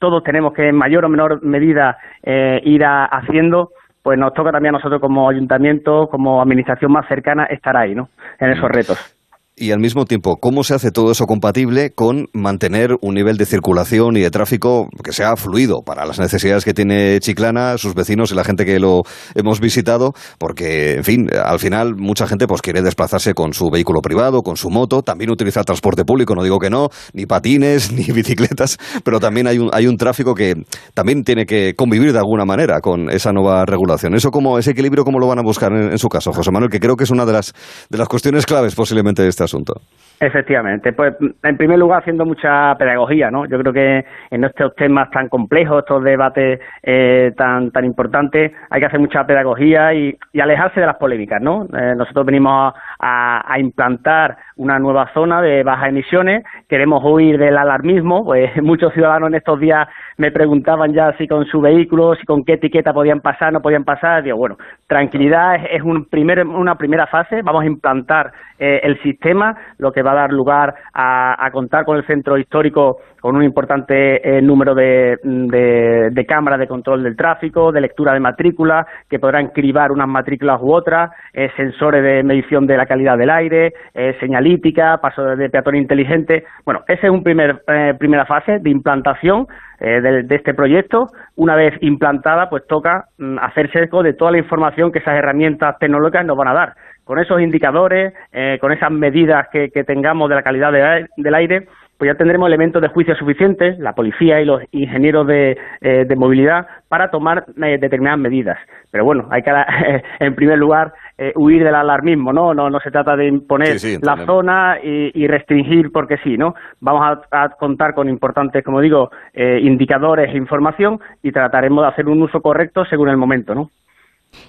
todos 0.00 0.24
tenemos 0.24 0.52
que 0.52 0.68
en 0.68 0.74
mayor 0.74 1.04
o 1.04 1.08
menor 1.08 1.40
medida 1.44 1.96
ir 2.24 2.84
haciendo, 2.84 3.70
pues 4.02 4.18
nos 4.18 4.34
toca 4.34 4.50
también 4.50 4.74
a 4.74 4.78
nosotros 4.78 5.00
como 5.00 5.28
ayuntamiento, 5.30 6.08
como 6.08 6.42
administración 6.42 6.90
más 6.90 7.06
cercana, 7.06 7.44
estar 7.44 7.76
ahí, 7.76 7.94
¿no? 7.94 8.08
En 8.40 8.50
esos 8.50 8.68
retos 8.68 9.19
y 9.60 9.72
al 9.72 9.78
mismo 9.78 10.06
tiempo, 10.06 10.38
¿cómo 10.38 10.64
se 10.64 10.72
hace 10.72 10.90
todo 10.90 11.12
eso 11.12 11.26
compatible 11.26 11.90
con 11.90 12.28
mantener 12.32 12.96
un 13.02 13.14
nivel 13.14 13.36
de 13.36 13.44
circulación 13.44 14.16
y 14.16 14.20
de 14.20 14.30
tráfico 14.30 14.88
que 15.04 15.12
sea 15.12 15.36
fluido 15.36 15.82
para 15.82 16.06
las 16.06 16.18
necesidades 16.18 16.64
que 16.64 16.72
tiene 16.72 17.20
Chiclana, 17.20 17.76
sus 17.76 17.94
vecinos 17.94 18.32
y 18.32 18.36
la 18.36 18.42
gente 18.42 18.64
que 18.64 18.80
lo 18.80 19.02
hemos 19.34 19.60
visitado? 19.60 20.14
Porque, 20.38 20.94
en 20.94 21.04
fin, 21.04 21.28
al 21.44 21.58
final 21.58 21.94
mucha 21.94 22.26
gente 22.26 22.46
pues 22.46 22.62
quiere 22.62 22.80
desplazarse 22.80 23.34
con 23.34 23.52
su 23.52 23.68
vehículo 23.68 24.00
privado, 24.00 24.40
con 24.40 24.56
su 24.56 24.70
moto, 24.70 25.02
también 25.02 25.30
utilizar 25.30 25.66
transporte 25.66 26.06
público, 26.06 26.34
no 26.34 26.42
digo 26.42 26.58
que 26.58 26.70
no, 26.70 26.88
ni 27.12 27.26
patines, 27.26 27.92
ni 27.92 28.04
bicicletas, 28.04 28.78
pero 29.04 29.20
también 29.20 29.46
hay 29.46 29.58
un, 29.58 29.68
hay 29.74 29.86
un 29.86 29.98
tráfico 29.98 30.34
que 30.34 30.54
también 30.94 31.22
tiene 31.22 31.44
que 31.44 31.74
convivir 31.76 32.14
de 32.14 32.18
alguna 32.18 32.46
manera 32.46 32.80
con 32.80 33.10
esa 33.10 33.30
nueva 33.32 33.66
regulación. 33.66 34.14
Eso 34.14 34.30
como, 34.30 34.58
ese 34.58 34.70
equilibrio, 34.70 35.04
¿cómo 35.04 35.18
lo 35.18 35.26
van 35.26 35.38
a 35.38 35.42
buscar 35.42 35.70
en, 35.72 35.92
en 35.92 35.98
su 35.98 36.08
caso, 36.08 36.32
José 36.32 36.50
Manuel? 36.50 36.70
Que 36.70 36.80
creo 36.80 36.96
que 36.96 37.04
es 37.04 37.10
una 37.10 37.26
de 37.26 37.34
las, 37.34 37.52
de 37.90 37.98
las 37.98 38.08
cuestiones 38.08 38.46
claves 38.46 38.74
posiblemente 38.74 39.22
de 39.22 39.28
esta 39.28 39.49
asunto. 39.50 39.80
Efectivamente, 40.22 40.92
pues 40.92 41.14
en 41.42 41.56
primer 41.56 41.78
lugar 41.78 42.00
haciendo 42.00 42.26
mucha 42.26 42.76
pedagogía, 42.76 43.30
¿no? 43.30 43.46
Yo 43.46 43.58
creo 43.58 43.72
que 43.72 44.04
en 44.30 44.44
estos 44.44 44.74
temas 44.76 45.10
tan 45.10 45.30
complejos, 45.30 45.78
estos 45.78 46.04
debates 46.04 46.60
eh, 46.82 47.32
tan 47.38 47.70
tan 47.70 47.86
importantes, 47.86 48.52
hay 48.68 48.80
que 48.80 48.86
hacer 48.86 49.00
mucha 49.00 49.26
pedagogía 49.26 49.94
y, 49.94 50.14
alejarse 50.38 50.80
de 50.80 50.86
las 50.86 50.96
polémicas, 50.96 51.40
¿no? 51.40 51.66
Eh, 51.72 51.94
nosotros 51.96 52.26
venimos 52.26 52.74
a, 52.98 53.56
implantar 53.58 54.36
una 54.60 54.78
nueva 54.78 55.10
zona 55.14 55.40
de 55.40 55.62
bajas 55.62 55.88
emisiones, 55.88 56.44
queremos 56.68 57.02
huir 57.02 57.38
del 57.38 57.56
alarmismo, 57.56 58.24
pues 58.24 58.50
muchos 58.62 58.92
ciudadanos 58.92 59.30
en 59.30 59.36
estos 59.36 59.58
días 59.58 59.88
me 60.18 60.30
preguntaban 60.30 60.92
ya 60.92 61.16
si 61.16 61.26
con 61.26 61.46
su 61.46 61.62
vehículo, 61.62 62.14
si 62.14 62.26
con 62.26 62.44
qué 62.44 62.54
etiqueta 62.54 62.92
podían 62.92 63.20
pasar, 63.20 63.54
no 63.54 63.62
podían 63.62 63.84
pasar, 63.84 64.22
digo, 64.22 64.36
bueno, 64.36 64.58
tranquilidad 64.86 65.64
es, 65.70 65.82
un 65.82 66.04
primer, 66.04 66.46
una 66.46 66.74
primera 66.74 67.06
fase, 67.06 67.40
vamos 67.42 67.62
a 67.62 67.66
implantar 67.66 68.32
eh, 68.58 68.80
el 68.82 69.02
sistema, 69.02 69.56
lo 69.78 69.92
que 69.92 70.02
va 70.02 70.12
a 70.12 70.16
dar 70.16 70.32
lugar 70.32 70.74
a, 70.92 71.48
contar 71.52 71.86
con 71.86 71.96
el 71.96 72.06
centro 72.06 72.36
histórico 72.36 72.98
con 73.20 73.36
un 73.36 73.42
importante 73.42 74.38
eh, 74.38 74.42
número 74.42 74.74
de, 74.74 75.18
de, 75.22 76.26
cámaras 76.26 76.58
de 76.58 76.66
control 76.66 77.02
del 77.02 77.16
tráfico, 77.16 77.72
de 77.72 77.80
lectura 77.80 78.12
de 78.12 78.20
matrícula, 78.20 78.86
que 79.08 79.18
podrán 79.18 79.48
cribar 79.48 79.92
unas 79.92 80.08
matrículas 80.08 80.60
u 80.60 80.72
otras, 80.72 81.10
eh, 81.32 81.50
sensores 81.56 82.02
de 82.02 82.22
medición 82.22 82.66
de 82.66 82.76
la 82.76 82.86
calidad 82.86 83.18
del 83.18 83.30
aire, 83.30 83.72
señalítica, 84.20 84.98
paso 84.98 85.24
de, 85.36 85.50
peatón 85.50 85.76
inteligente. 85.76 86.44
Bueno, 86.64 86.82
esa 86.88 87.06
es 87.06 87.12
una 87.12 87.22
primer, 87.22 87.62
primera 87.98 88.24
fase 88.26 88.58
de 88.58 88.70
implantación 88.70 89.46
de, 89.78 90.26
este 90.30 90.54
proyecto. 90.54 91.06
Una 91.36 91.56
vez 91.56 91.74
implantada, 91.80 92.48
pues 92.48 92.66
toca 92.66 93.06
mm, 93.18 93.38
hacerse 93.38 93.84
eco 93.84 94.02
de 94.02 94.14
toda 94.14 94.32
la 94.32 94.38
información 94.38 94.92
que 94.92 94.98
esas 94.98 95.16
herramientas 95.16 95.78
tecnológicas 95.78 96.26
nos 96.26 96.36
van 96.36 96.48
a 96.48 96.54
dar 96.54 96.74
con 97.10 97.18
esos 97.18 97.40
indicadores, 97.40 98.14
eh, 98.30 98.58
con 98.60 98.70
esas 98.70 98.88
medidas 98.92 99.48
que, 99.50 99.68
tengamos 99.84 100.28
de 100.28 100.36
la 100.36 100.44
calidad 100.44 100.70
del 100.72 101.34
aire, 101.34 101.66
pues 102.00 102.10
ya 102.10 102.16
tendremos 102.16 102.46
elementos 102.46 102.80
de 102.80 102.88
juicio 102.88 103.14
suficientes, 103.14 103.78
la 103.78 103.92
policía 103.92 104.40
y 104.40 104.46
los 104.46 104.62
ingenieros 104.72 105.26
de, 105.26 105.58
eh, 105.82 106.06
movilidad, 106.16 106.66
para 106.88 107.10
tomar 107.10 107.44
eh, 107.62 107.76
determinadas 107.78 108.18
medidas. 108.18 108.56
Pero 108.90 109.04
bueno, 109.04 109.28
hay 109.30 109.42
que, 109.42 109.50
en 110.20 110.34
primer 110.34 110.56
lugar, 110.56 110.94
huir 111.36 111.62
del 111.62 111.74
alarmismo, 111.74 112.32
¿no? 112.32 112.54
No, 112.54 112.70
no 112.70 112.80
se 112.80 112.90
trata 112.90 113.14
de 113.14 113.26
imponer 113.26 113.76
la 114.00 114.24
zona 114.24 114.78
y, 114.82 115.26
restringir 115.26 115.92
porque 115.92 116.16
sí, 116.24 116.38
¿no? 116.38 116.54
Vamos 116.80 117.18
a, 117.30 117.48
contar 117.50 117.92
con 117.92 118.08
importantes, 118.08 118.64
como 118.64 118.80
digo, 118.80 119.10
indicadores 119.34 120.32
e 120.32 120.38
información 120.38 120.98
y 121.22 121.30
trataremos 121.32 121.84
de 121.84 121.88
hacer 121.90 122.08
un 122.08 122.22
uso 122.22 122.40
correcto 122.40 122.86
según 122.86 123.10
el 123.10 123.18
momento, 123.18 123.54
¿no? 123.54 123.68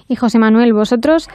Y 0.07 0.15
José 0.15 0.39
Manuel, 0.39 0.71
vosotros, 0.71 1.27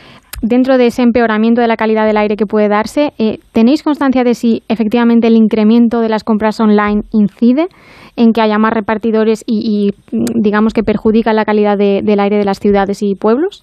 dentro 0.43 0.78
de 0.78 0.87
ese 0.87 1.02
empeoramiento 1.02 1.61
de 1.61 1.69
la 1.69 1.76
calidad 1.76 2.07
del 2.07 2.16
aire 2.16 2.37
que 2.37 2.47
puede 2.47 2.69
darse, 2.69 3.12
eh, 3.19 3.38
¿tenéis 3.52 3.83
constancia 3.83 4.25
de 4.25 4.35
si 4.35 4.62
efectivamente 4.69 5.26
el 5.26 5.37
incremento 5.37 6.00
de 6.00 6.09
las 6.09 6.25
compras 6.25 6.61
online 6.61 7.02
incide 7.12 7.69
en 8.16 8.33
que 8.33 8.40
haya 8.40 8.59
más 8.59 8.73
repartidores 8.73 9.45
y, 9.47 9.93
digamos 10.11 10.73
que 10.73 10.83
perjudica 10.83 11.33
la 11.33 11.45
calidad 11.45 11.76
del 11.76 12.21
aire 12.21 12.38
de 12.38 12.45
las 12.45 12.59
ciudades 12.59 13.02
y 13.02 13.14
pueblos? 13.14 13.62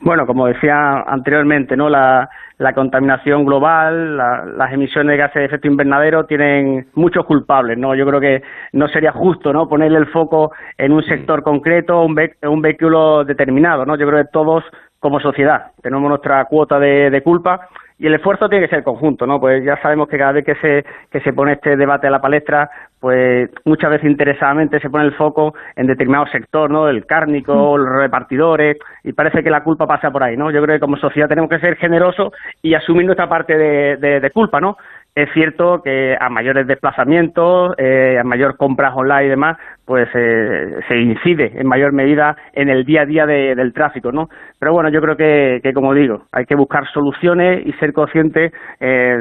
Bueno, 0.00 0.26
como 0.26 0.46
decía 0.46 1.02
anteriormente, 1.06 1.76
¿no? 1.76 1.88
La, 1.88 2.28
la 2.58 2.72
contaminación 2.72 3.44
global, 3.44 4.16
las 4.16 4.72
emisiones 4.72 5.12
de 5.12 5.16
gases 5.16 5.34
de 5.34 5.44
efecto 5.46 5.68
invernadero 5.68 6.24
tienen 6.24 6.86
muchos 6.94 7.24
culpables, 7.26 7.78
¿no? 7.78 7.94
Yo 7.94 8.06
creo 8.06 8.20
que 8.20 8.42
no 8.72 8.88
sería 8.88 9.12
justo, 9.12 9.52
¿no? 9.52 9.68
Ponerle 9.68 9.98
el 9.98 10.06
foco 10.06 10.52
en 10.78 10.92
un 10.92 11.02
sector 11.02 11.42
concreto, 11.42 12.02
un, 12.02 12.16
un 12.48 12.62
vehículo 12.62 13.24
determinado, 13.24 13.84
¿no? 13.84 13.96
Yo 13.96 14.06
creo 14.06 14.22
que 14.22 14.30
todos 14.32 14.64
como 15.02 15.18
sociedad 15.18 15.72
tenemos 15.82 16.08
nuestra 16.08 16.44
cuota 16.44 16.78
de, 16.78 17.10
de 17.10 17.22
culpa 17.22 17.68
y 17.98 18.06
el 18.06 18.14
esfuerzo 18.14 18.48
tiene 18.48 18.66
que 18.66 18.74
ser 18.74 18.82
conjunto, 18.82 19.26
¿no? 19.28 19.38
Pues 19.38 19.64
ya 19.64 19.80
sabemos 19.80 20.08
que 20.08 20.18
cada 20.18 20.32
vez 20.32 20.44
que 20.44 20.56
se, 20.56 20.84
que 21.08 21.20
se 21.20 21.32
pone 21.32 21.52
este 21.52 21.76
debate 21.76 22.08
a 22.08 22.10
la 22.10 22.20
palestra, 22.20 22.68
pues 22.98 23.48
muchas 23.64 23.90
veces 23.90 24.10
interesadamente 24.10 24.80
se 24.80 24.90
pone 24.90 25.04
el 25.04 25.14
foco 25.14 25.54
en 25.76 25.86
determinado 25.86 26.26
sector, 26.26 26.68
¿no? 26.68 26.88
El 26.88 27.06
cárnico, 27.06 27.54
mm. 27.54 27.80
los 27.80 27.96
repartidores, 28.00 28.76
y 29.04 29.12
parece 29.12 29.44
que 29.44 29.50
la 29.50 29.62
culpa 29.62 29.86
pasa 29.86 30.10
por 30.10 30.24
ahí, 30.24 30.36
¿no? 30.36 30.50
Yo 30.50 30.60
creo 30.62 30.76
que 30.76 30.80
como 30.80 30.96
sociedad 30.96 31.28
tenemos 31.28 31.48
que 31.48 31.60
ser 31.60 31.76
generosos 31.76 32.32
y 32.60 32.74
asumir 32.74 33.06
nuestra 33.06 33.28
parte 33.28 33.56
de, 33.56 34.20
de 34.20 34.30
culpa, 34.32 34.60
¿no? 34.60 34.76
Es 35.14 35.28
cierto 35.34 35.82
que 35.82 36.16
a 36.18 36.30
mayores 36.30 36.66
desplazamientos, 36.66 37.74
eh, 37.76 38.16
a 38.18 38.24
mayor 38.24 38.56
compras 38.56 38.94
online 38.96 39.26
y 39.26 39.28
demás, 39.28 39.58
pues 39.84 40.08
eh, 40.14 40.80
se 40.88 40.96
incide 40.96 41.52
en 41.54 41.66
mayor 41.66 41.92
medida 41.92 42.34
en 42.54 42.70
el 42.70 42.86
día 42.86 43.02
a 43.02 43.04
día 43.04 43.26
del 43.26 43.74
tráfico, 43.74 44.10
¿no? 44.10 44.30
Pero 44.58 44.72
bueno, 44.72 44.88
yo 44.88 45.02
creo 45.02 45.14
que, 45.18 45.60
como 45.74 45.92
digo, 45.92 46.24
hay 46.32 46.46
que 46.46 46.54
buscar 46.54 46.90
soluciones 46.94 47.66
y 47.66 47.74
ser 47.74 47.92
consciente 47.92 48.52
eh, 48.80 49.18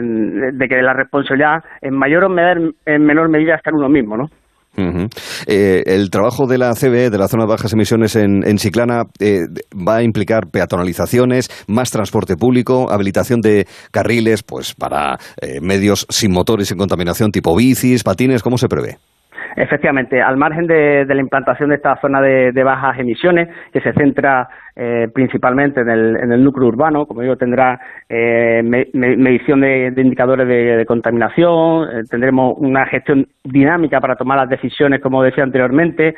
de 0.53 0.69
que 0.69 0.81
la 0.81 0.93
responsabilidad 0.93 1.61
en 1.81 1.93
mayor 1.93 2.23
o 2.23 2.27
en 2.37 3.05
menor 3.05 3.27
medida 3.27 3.55
está 3.55 3.71
en 3.71 3.75
uno 3.75 3.89
mismo, 3.89 4.15
¿no? 4.15 4.29
Eh, 4.77 5.83
el 5.85 6.09
trabajo 6.09 6.47
de 6.47 6.57
la 6.57 6.73
CBE, 6.73 7.09
de 7.09 7.17
la 7.17 7.27
zona 7.27 7.43
de 7.43 7.49
bajas 7.49 7.73
emisiones 7.73 8.15
en, 8.15 8.47
en 8.47 8.57
Chiclana, 8.57 9.03
eh, 9.19 9.41
va 9.75 9.97
a 9.97 10.03
implicar 10.03 10.47
peatonalizaciones, 10.51 11.49
más 11.67 11.91
transporte 11.91 12.35
público, 12.37 12.91
habilitación 12.91 13.41
de 13.41 13.67
carriles 13.91 14.43
pues 14.43 14.73
para 14.73 15.19
eh, 15.41 15.59
medios 15.61 16.05
sin 16.09 16.31
motores, 16.31 16.69
sin 16.69 16.77
contaminación, 16.77 17.31
tipo 17.31 17.55
bicis, 17.55 18.03
patines, 18.03 18.43
¿cómo 18.43 18.57
se 18.57 18.67
prevé? 18.67 18.97
Efectivamente, 19.55 20.21
al 20.21 20.37
margen 20.37 20.67
de, 20.67 21.05
la 21.05 21.21
implantación 21.21 21.69
de 21.69 21.75
esta 21.75 21.99
zona 21.99 22.21
de, 22.21 22.63
bajas 22.63 22.99
emisiones, 22.99 23.49
que 23.73 23.81
se 23.81 23.93
centra 23.93 24.47
eh, 24.75 25.09
principalmente 25.13 25.81
en 25.81 25.89
el, 25.89 26.43
núcleo 26.43 26.67
urbano, 26.67 27.05
como 27.05 27.21
digo, 27.21 27.35
tendrá 27.35 27.79
eh, 28.07 28.61
medición 28.93 29.61
de, 29.61 29.93
indicadores 29.97 30.47
de, 30.47 30.85
contaminación, 30.85 31.89
eh, 31.89 32.03
tendremos 32.09 32.55
una 32.57 32.85
gestión 32.85 33.27
dinámica 33.43 33.99
para 33.99 34.15
tomar 34.15 34.37
las 34.37 34.49
decisiones, 34.49 35.01
como 35.01 35.23
decía 35.23 35.43
anteriormente, 35.43 36.15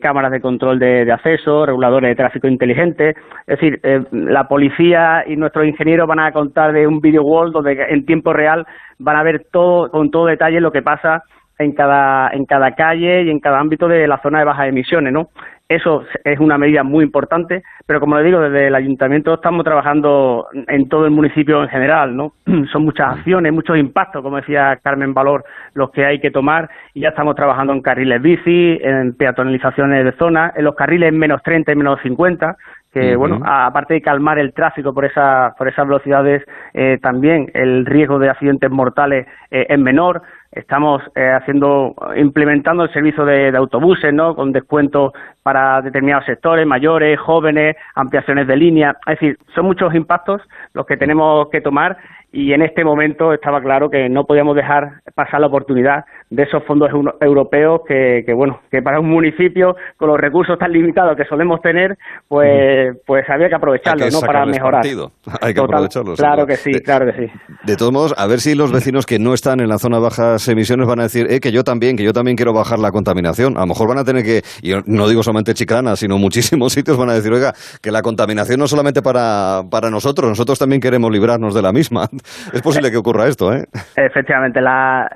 cámaras 0.00 0.30
de 0.30 0.40
control 0.40 0.78
de, 0.78 1.10
acceso, 1.10 1.66
reguladores 1.66 2.10
de 2.10 2.16
tráfico 2.16 2.46
inteligente. 2.46 3.14
Es 3.46 3.58
decir, 3.58 3.80
la 4.12 4.46
policía 4.46 5.24
y 5.26 5.36
nuestros 5.36 5.66
ingenieros 5.66 6.06
van 6.06 6.20
a 6.20 6.32
contar 6.32 6.72
de 6.72 6.86
un 6.86 7.00
video 7.00 7.22
wall 7.22 7.52
donde 7.52 7.86
en 7.88 8.04
tiempo 8.04 8.32
real 8.32 8.66
van 8.98 9.16
a 9.16 9.22
ver 9.22 9.46
todo 9.50 9.90
con 9.90 10.10
todo 10.10 10.26
detalle 10.26 10.60
lo 10.60 10.70
que 10.70 10.82
pasa 10.82 11.22
en 11.60 11.72
cada, 11.72 12.30
en 12.32 12.46
cada 12.46 12.74
calle 12.74 13.22
y 13.22 13.30
en 13.30 13.38
cada 13.38 13.60
ámbito 13.60 13.86
de 13.86 14.08
la 14.08 14.20
zona 14.22 14.38
de 14.38 14.44
bajas 14.46 14.68
emisiones, 14.68 15.12
¿no? 15.12 15.28
Eso 15.68 16.02
es 16.24 16.40
una 16.40 16.58
medida 16.58 16.82
muy 16.82 17.04
importante, 17.04 17.62
pero 17.86 18.00
como 18.00 18.16
le 18.18 18.24
digo, 18.24 18.40
desde 18.40 18.66
el 18.66 18.74
ayuntamiento 18.74 19.34
estamos 19.34 19.62
trabajando 19.62 20.48
en 20.66 20.88
todo 20.88 21.04
el 21.04 21.12
municipio 21.12 21.62
en 21.62 21.68
general, 21.68 22.16
¿no? 22.16 22.32
Son 22.72 22.82
muchas 22.82 23.18
acciones, 23.18 23.52
muchos 23.52 23.78
impactos, 23.78 24.20
como 24.20 24.38
decía 24.38 24.80
Carmen 24.82 25.14
Valor, 25.14 25.44
los 25.74 25.92
que 25.92 26.04
hay 26.04 26.18
que 26.18 26.32
tomar 26.32 26.68
y 26.92 27.02
ya 27.02 27.10
estamos 27.10 27.36
trabajando 27.36 27.72
en 27.72 27.82
carriles 27.82 28.20
bici, 28.20 28.80
en 28.82 29.14
peatonalizaciones 29.14 30.04
de 30.04 30.12
zonas, 30.12 30.52
en 30.56 30.64
los 30.64 30.74
carriles 30.74 31.12
menos 31.12 31.40
30 31.44 31.70
y 31.70 31.76
menos 31.76 32.00
50, 32.02 32.56
que 32.92 33.14
bueno, 33.14 33.40
aparte 33.44 33.94
de 33.94 34.02
calmar 34.02 34.40
el 34.40 34.52
tráfico 34.52 34.92
por 34.92 35.04
esa, 35.04 35.54
por 35.56 35.68
esas 35.68 35.86
velocidades, 35.86 36.42
eh, 36.74 36.98
también 37.00 37.48
el 37.54 37.86
riesgo 37.86 38.18
de 38.18 38.28
accidentes 38.28 38.68
mortales 38.68 39.28
eh, 39.52 39.66
es 39.68 39.78
menor. 39.78 40.22
Estamos 40.52 41.00
eh, 41.14 41.30
haciendo, 41.30 41.94
implementando 42.16 42.82
el 42.82 42.92
servicio 42.92 43.24
de, 43.24 43.56
autobuses, 43.56 44.12
¿no? 44.12 44.34
Con 44.34 44.50
descuentos 44.50 45.12
para 45.44 45.80
determinados 45.80 46.24
sectores, 46.24 46.66
mayores, 46.66 47.20
jóvenes, 47.20 47.76
ampliaciones 47.94 48.48
de 48.48 48.56
línea. 48.56 48.96
Es 49.06 49.20
decir, 49.20 49.38
son 49.54 49.66
muchos 49.66 49.94
impactos 49.94 50.42
los 50.74 50.86
que 50.86 50.96
tenemos 50.96 51.48
que 51.50 51.60
tomar 51.60 51.96
y 52.32 52.52
en 52.52 52.62
este 52.62 52.84
momento 52.84 53.32
estaba 53.32 53.60
claro 53.60 53.90
que 53.90 54.08
no 54.08 54.24
podíamos 54.24 54.54
dejar 54.54 55.00
pasar 55.14 55.40
la 55.40 55.48
oportunidad 55.48 56.04
de 56.30 56.44
esos 56.44 56.62
fondos 56.64 56.88
europeos 57.20 57.80
que, 57.88 58.22
que, 58.24 58.32
bueno 58.32 58.60
que 58.70 58.82
para 58.82 59.00
un 59.00 59.10
municipio 59.10 59.74
con 59.96 60.08
los 60.08 60.18
recursos 60.18 60.56
tan 60.58 60.70
limitados 60.72 61.16
que 61.16 61.24
solemos 61.24 61.60
tener 61.60 61.98
pues 62.28 62.96
pues 63.04 63.24
había 63.28 63.48
que 63.48 63.56
aprovecharlos 63.56 64.12
no 64.12 64.20
para 64.20 64.46
mejorar. 64.46 64.84
hay 65.40 65.54
que 65.54 65.60
aprovecharlos 65.60 66.18
claro 66.18 66.46
que 66.46 66.56
sí 66.56 66.72
claro 66.84 67.06
que 67.06 67.26
sí. 67.26 67.32
de 67.64 67.76
todos 67.76 67.92
modos 67.92 68.14
a 68.16 68.28
ver 68.28 68.38
si 68.38 68.54
los 68.54 68.72
vecinos 68.72 69.06
que 69.06 69.18
no 69.18 69.34
están 69.34 69.58
en 69.58 69.68
la 69.68 69.78
zona 69.78 69.96
de 69.96 70.04
bajas 70.04 70.46
emisiones 70.48 70.86
van 70.86 71.00
a 71.00 71.04
decir 71.04 71.26
eh, 71.30 71.40
que 71.40 71.50
yo 71.50 71.64
también 71.64 71.96
que 71.96 72.04
yo 72.04 72.12
también 72.12 72.36
quiero 72.36 72.52
bajar 72.52 72.78
la 72.78 72.92
contaminación 72.92 73.56
a 73.56 73.60
lo 73.60 73.66
mejor 73.66 73.88
van 73.88 73.98
a 73.98 74.04
tener 74.04 74.22
que 74.22 74.42
y 74.62 74.72
no 74.86 75.08
digo 75.08 75.24
solamente 75.24 75.52
Chiclana 75.54 75.96
sino 75.96 76.16
muchísimos 76.16 76.72
sitios 76.80 76.96
van 76.96 77.10
a 77.10 77.14
decir 77.14 77.32
oiga 77.32 77.54
que 77.82 77.90
la 77.90 78.02
contaminación 78.02 78.60
no 78.60 78.68
solamente 78.68 79.02
para 79.02 79.62
para 79.68 79.90
nosotros 79.90 80.28
nosotros 80.28 80.60
también 80.60 80.80
queremos 80.80 81.10
librarnos 81.10 81.54
de 81.54 81.62
la 81.62 81.72
misma 81.72 82.08
es 82.52 82.62
posible 82.62 82.90
que 82.90 82.96
ocurra 82.96 83.26
esto, 83.26 83.52
¿eh? 83.52 83.64
Efectivamente, 83.96 84.60
la, 84.60 85.08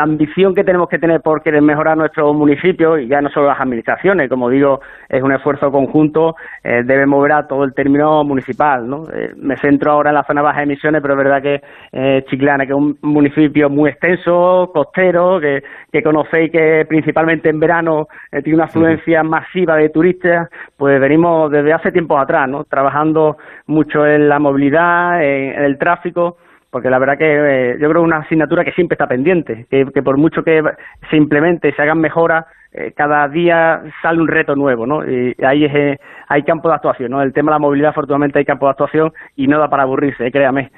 ambición 0.00 0.54
que 0.54 0.64
tenemos 0.64 0.88
que 0.88 0.98
tener 0.98 1.20
por 1.20 1.42
querer 1.42 1.62
mejorar 1.62 1.96
nuestro 1.96 2.32
municipio, 2.32 2.98
y 2.98 3.08
ya 3.08 3.20
no 3.20 3.28
solo 3.30 3.48
las 3.48 3.60
administraciones, 3.60 4.28
como 4.28 4.48
digo, 4.48 4.80
es 5.08 5.22
un 5.22 5.32
esfuerzo 5.32 5.70
conjunto, 5.70 6.34
eh, 6.64 6.82
debe 6.84 7.06
mover 7.06 7.32
a 7.32 7.46
todo 7.46 7.64
el 7.64 7.74
término 7.74 8.24
municipal, 8.24 8.88
¿no? 8.88 9.04
Eh, 9.12 9.32
me 9.36 9.56
centro 9.56 9.92
ahora 9.92 10.10
en 10.10 10.16
la 10.16 10.24
zona 10.24 10.40
de 10.40 10.46
bajas 10.46 10.62
emisiones, 10.62 11.02
pero 11.02 11.14
es 11.14 11.18
verdad 11.18 11.42
que 11.42 11.60
eh, 11.92 12.24
Chiclana, 12.28 12.64
que 12.66 12.72
es 12.72 12.78
un 12.78 12.98
municipio 13.02 13.68
muy 13.68 13.90
extenso, 13.90 14.70
costero, 14.72 15.40
que, 15.40 15.62
que 15.92 16.02
conocéis 16.02 16.50
que 16.50 16.84
principalmente 16.88 17.48
en 17.48 17.60
verano 17.60 18.06
tiene 18.30 18.54
una 18.54 18.64
afluencia 18.64 19.22
masiva 19.22 19.76
de 19.76 19.90
turistas, 19.90 20.48
pues 20.76 21.00
venimos 21.00 21.50
desde 21.50 21.72
hace 21.72 21.92
tiempo 21.92 22.18
atrás, 22.18 22.48
¿no? 22.48 22.64
Trabajando 22.64 23.36
mucho 23.66 24.06
en 24.06 24.28
la 24.28 24.38
movilidad, 24.38 25.22
en 25.22 25.62
el 25.62 25.78
tráfico, 25.78 26.36
porque 26.70 26.90
la 26.90 26.98
verdad 26.98 27.18
que 27.18 27.24
eh, 27.24 27.72
yo 27.80 27.88
creo 27.88 28.02
que 28.02 28.06
una 28.06 28.18
asignatura 28.18 28.64
que 28.64 28.72
siempre 28.72 28.94
está 28.94 29.06
pendiente, 29.06 29.66
que, 29.68 29.84
por 30.02 30.16
mucho 30.16 30.42
que 30.44 30.62
se 31.10 31.16
implemente, 31.16 31.72
se 31.74 31.82
hagan 31.82 32.00
mejoras, 32.00 32.46
eh, 32.72 32.92
cada 32.96 33.26
día 33.28 33.82
sale 34.00 34.20
un 34.20 34.28
reto 34.28 34.54
nuevo, 34.54 34.86
¿no? 34.86 35.04
Y 35.04 35.34
ahí 35.44 35.64
es, 35.64 35.74
eh, 35.74 35.98
hay 36.28 36.44
campo 36.44 36.68
de 36.68 36.76
actuación, 36.76 37.10
¿no? 37.10 37.20
El 37.22 37.32
tema 37.32 37.50
de 37.50 37.56
la 37.56 37.58
movilidad, 37.58 37.90
afortunadamente, 37.90 38.38
hay 38.38 38.44
campo 38.44 38.66
de 38.66 38.70
actuación 38.70 39.12
y 39.34 39.48
no 39.48 39.58
da 39.58 39.68
para 39.68 39.82
aburrirse, 39.82 40.30
créame. 40.30 40.70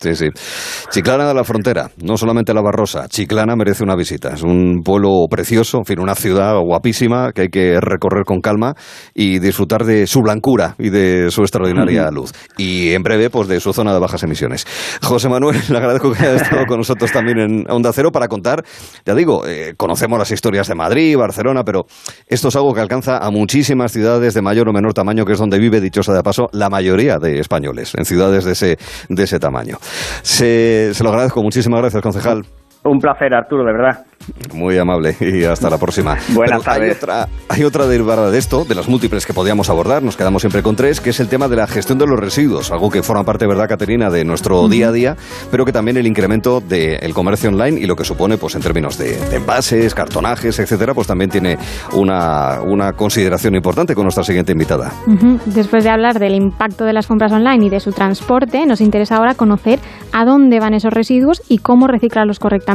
Sí, 0.00 0.14
sí. 0.14 0.28
Chiclana 0.90 1.28
de 1.28 1.34
la 1.34 1.44
Frontera, 1.44 1.90
no 2.02 2.16
solamente 2.16 2.54
la 2.54 2.62
Barrosa, 2.62 3.06
Chiclana 3.06 3.54
merece 3.54 3.84
una 3.84 3.94
visita. 3.94 4.30
Es 4.30 4.42
un 4.42 4.80
pueblo 4.82 5.26
precioso, 5.30 5.78
en 5.78 5.84
fin, 5.84 6.00
una 6.00 6.14
ciudad 6.14 6.58
guapísima 6.58 7.32
que 7.32 7.42
hay 7.42 7.48
que 7.48 7.78
recorrer 7.80 8.24
con 8.24 8.40
calma 8.40 8.74
y 9.14 9.40
disfrutar 9.40 9.84
de 9.84 10.06
su 10.06 10.20
blancura 10.22 10.74
y 10.78 10.88
de 10.88 11.30
su 11.30 11.42
extraordinaria 11.42 12.10
luz. 12.10 12.32
Y 12.56 12.92
en 12.92 13.02
breve, 13.02 13.28
pues 13.28 13.48
de 13.48 13.60
su 13.60 13.74
zona 13.74 13.92
de 13.92 14.00
bajas 14.00 14.22
emisiones. 14.22 14.66
José 15.02 15.28
Manuel, 15.28 15.60
le 15.68 15.76
agradezco 15.76 16.12
que 16.12 16.22
haya 16.22 16.36
estado 16.36 16.64
con 16.66 16.78
nosotros 16.78 17.12
también 17.12 17.38
en 17.38 17.70
Onda 17.70 17.92
Cero 17.92 18.10
para 18.10 18.28
contar, 18.28 18.64
ya 19.04 19.14
digo, 19.14 19.46
eh, 19.46 19.74
conocemos 19.76 20.18
las 20.18 20.30
historias 20.30 20.66
de 20.68 20.74
Madrid, 20.74 21.14
Barcelona, 21.18 21.62
pero 21.62 21.84
esto 22.26 22.48
es 22.48 22.56
algo 22.56 22.72
que 22.72 22.80
alcanza 22.80 23.18
a 23.18 23.30
muchísimas 23.30 23.92
ciudades 23.92 24.32
de 24.32 24.40
mayor 24.40 24.68
o 24.70 24.72
menor 24.72 24.94
tamaño, 24.94 25.26
que 25.26 25.34
es 25.34 25.38
donde 25.38 25.58
vive, 25.58 25.82
dichosa 25.82 26.14
de 26.14 26.22
paso, 26.22 26.48
la 26.52 26.70
mayoría 26.70 27.18
de 27.18 27.38
españoles, 27.38 27.92
en 27.96 28.06
ciudades 28.06 28.46
de 28.46 28.52
ese, 28.52 28.78
de 29.10 29.22
ese 29.22 29.38
tamaño. 29.38 29.49
Se, 30.22 30.90
se 30.92 31.04
lo 31.04 31.10
agradezco. 31.10 31.42
Muchísimas 31.42 31.80
gracias, 31.80 32.02
concejal. 32.02 32.59
Un 32.82 32.98
placer, 32.98 33.34
Arturo, 33.34 33.64
de 33.64 33.72
verdad. 33.72 34.06
Muy 34.54 34.78
amable 34.78 35.16
y 35.20 35.44
hasta 35.44 35.68
la 35.70 35.78
próxima. 35.78 36.16
Buenas 36.34 36.62
tardes. 36.62 36.82
Hay 36.82 36.90
otra, 36.90 37.28
hay 37.48 37.64
otra 37.64 37.86
derivada 37.86 38.30
de 38.30 38.38
esto, 38.38 38.64
de 38.64 38.74
las 38.74 38.88
múltiples 38.88 39.26
que 39.26 39.34
podíamos 39.34 39.70
abordar, 39.70 40.02
nos 40.02 40.16
quedamos 40.16 40.42
siempre 40.42 40.62
con 40.62 40.76
tres, 40.76 41.00
que 41.00 41.10
es 41.10 41.20
el 41.20 41.28
tema 41.28 41.48
de 41.48 41.56
la 41.56 41.66
gestión 41.66 41.98
de 41.98 42.06
los 42.06 42.18
residuos, 42.18 42.70
algo 42.70 42.90
que 42.90 43.02
forma 43.02 43.24
parte, 43.24 43.46
¿verdad, 43.46 43.68
Caterina, 43.68 44.10
de 44.10 44.24
nuestro 44.24 44.68
día 44.68 44.88
a 44.88 44.92
día, 44.92 45.16
pero 45.50 45.64
que 45.64 45.72
también 45.72 45.96
el 45.96 46.06
incremento 46.06 46.60
del 46.60 47.12
comercio 47.12 47.50
online 47.50 47.80
y 47.80 47.86
lo 47.86 47.96
que 47.96 48.04
supone, 48.04 48.38
pues 48.38 48.54
en 48.54 48.62
términos 48.62 48.98
de, 48.98 49.18
envases, 49.34 49.94
cartonajes, 49.94 50.58
etcétera, 50.58 50.94
pues 50.94 51.06
también 51.06 51.30
tiene 51.30 51.56
una, 51.94 52.60
una 52.62 52.92
consideración 52.92 53.54
importante 53.54 53.94
con 53.94 54.04
nuestra 54.04 54.24
siguiente 54.24 54.52
invitada. 54.52 54.92
Después 55.46 55.84
de 55.84 55.90
hablar 55.90 56.18
del 56.18 56.34
impacto 56.34 56.84
de 56.84 56.92
las 56.92 57.06
compras 57.06 57.32
online 57.32 57.66
y 57.66 57.68
de 57.68 57.80
su 57.80 57.92
transporte, 57.92 58.64
nos 58.66 58.80
interesa 58.80 59.16
ahora 59.16 59.34
conocer 59.34 59.80
a 60.12 60.24
dónde 60.24 60.60
van 60.60 60.74
esos 60.74 60.92
residuos 60.92 61.42
y 61.48 61.58
cómo 61.58 61.86
reciclarlos 61.86 62.38
correctamente. 62.38 62.69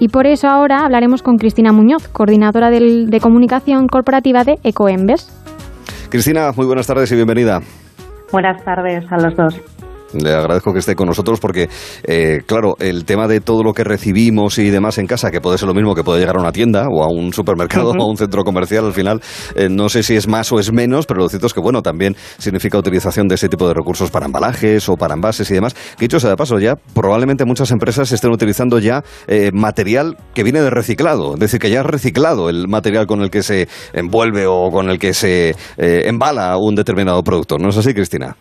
Y 0.00 0.08
por 0.08 0.26
eso 0.26 0.48
ahora 0.48 0.84
hablaremos 0.84 1.22
con 1.22 1.36
Cristina 1.36 1.72
Muñoz, 1.72 2.08
coordinadora 2.08 2.70
de 2.70 3.20
comunicación 3.20 3.86
corporativa 3.86 4.44
de 4.44 4.58
Ecoembes. 4.64 5.32
Cristina, 6.10 6.52
muy 6.56 6.66
buenas 6.66 6.86
tardes 6.86 7.10
y 7.12 7.14
bienvenida. 7.14 7.60
Buenas 8.32 8.62
tardes 8.64 9.04
a 9.10 9.16
los 9.18 9.36
dos. 9.36 9.77
Le 10.14 10.32
agradezco 10.32 10.72
que 10.72 10.78
esté 10.78 10.94
con 10.94 11.06
nosotros 11.06 11.38
porque, 11.38 11.68
eh, 12.04 12.38
claro, 12.46 12.76
el 12.78 13.04
tema 13.04 13.28
de 13.28 13.40
todo 13.40 13.62
lo 13.62 13.74
que 13.74 13.84
recibimos 13.84 14.58
y 14.58 14.70
demás 14.70 14.96
en 14.98 15.06
casa, 15.06 15.30
que 15.30 15.40
puede 15.40 15.58
ser 15.58 15.68
lo 15.68 15.74
mismo 15.74 15.94
que 15.94 16.02
puede 16.02 16.20
llegar 16.20 16.36
a 16.36 16.40
una 16.40 16.52
tienda 16.52 16.86
o 16.90 17.02
a 17.02 17.08
un 17.08 17.32
supermercado 17.34 17.90
o 17.90 18.02
a 18.02 18.08
un 18.08 18.16
centro 18.16 18.42
comercial, 18.42 18.86
al 18.86 18.94
final, 18.94 19.20
eh, 19.54 19.68
no 19.70 19.88
sé 19.90 20.02
si 20.02 20.16
es 20.16 20.26
más 20.26 20.50
o 20.50 20.58
es 20.58 20.72
menos, 20.72 21.04
pero 21.04 21.20
lo 21.20 21.28
cierto 21.28 21.46
es 21.46 21.52
que, 21.52 21.60
bueno, 21.60 21.82
también 21.82 22.16
significa 22.38 22.78
utilización 22.78 23.28
de 23.28 23.34
ese 23.34 23.48
tipo 23.50 23.68
de 23.68 23.74
recursos 23.74 24.10
para 24.10 24.24
embalajes 24.24 24.88
o 24.88 24.96
para 24.96 25.14
envases 25.14 25.50
y 25.50 25.54
demás. 25.54 25.74
Que 25.74 26.06
dicho 26.06 26.20
sea 26.20 26.30
de 26.30 26.36
paso, 26.36 26.58
ya 26.58 26.76
probablemente 26.94 27.44
muchas 27.44 27.70
empresas 27.70 28.10
estén 28.10 28.30
utilizando 28.30 28.78
ya 28.78 29.04
eh, 29.26 29.50
material 29.52 30.16
que 30.32 30.42
viene 30.42 30.62
de 30.62 30.70
reciclado, 30.70 31.34
es 31.34 31.40
decir, 31.40 31.60
que 31.60 31.70
ya 31.70 31.80
es 31.80 31.86
reciclado 31.86 32.48
el 32.48 32.66
material 32.66 33.06
con 33.06 33.20
el 33.20 33.30
que 33.30 33.42
se 33.42 33.68
envuelve 33.92 34.46
o 34.46 34.70
con 34.70 34.88
el 34.88 34.98
que 34.98 35.12
se 35.12 35.54
embala 35.76 36.56
un 36.56 36.74
determinado 36.74 37.22
producto. 37.22 37.58
¿No 37.58 37.68
es 37.68 37.76
así, 37.76 37.92
Cristina? 37.92 38.36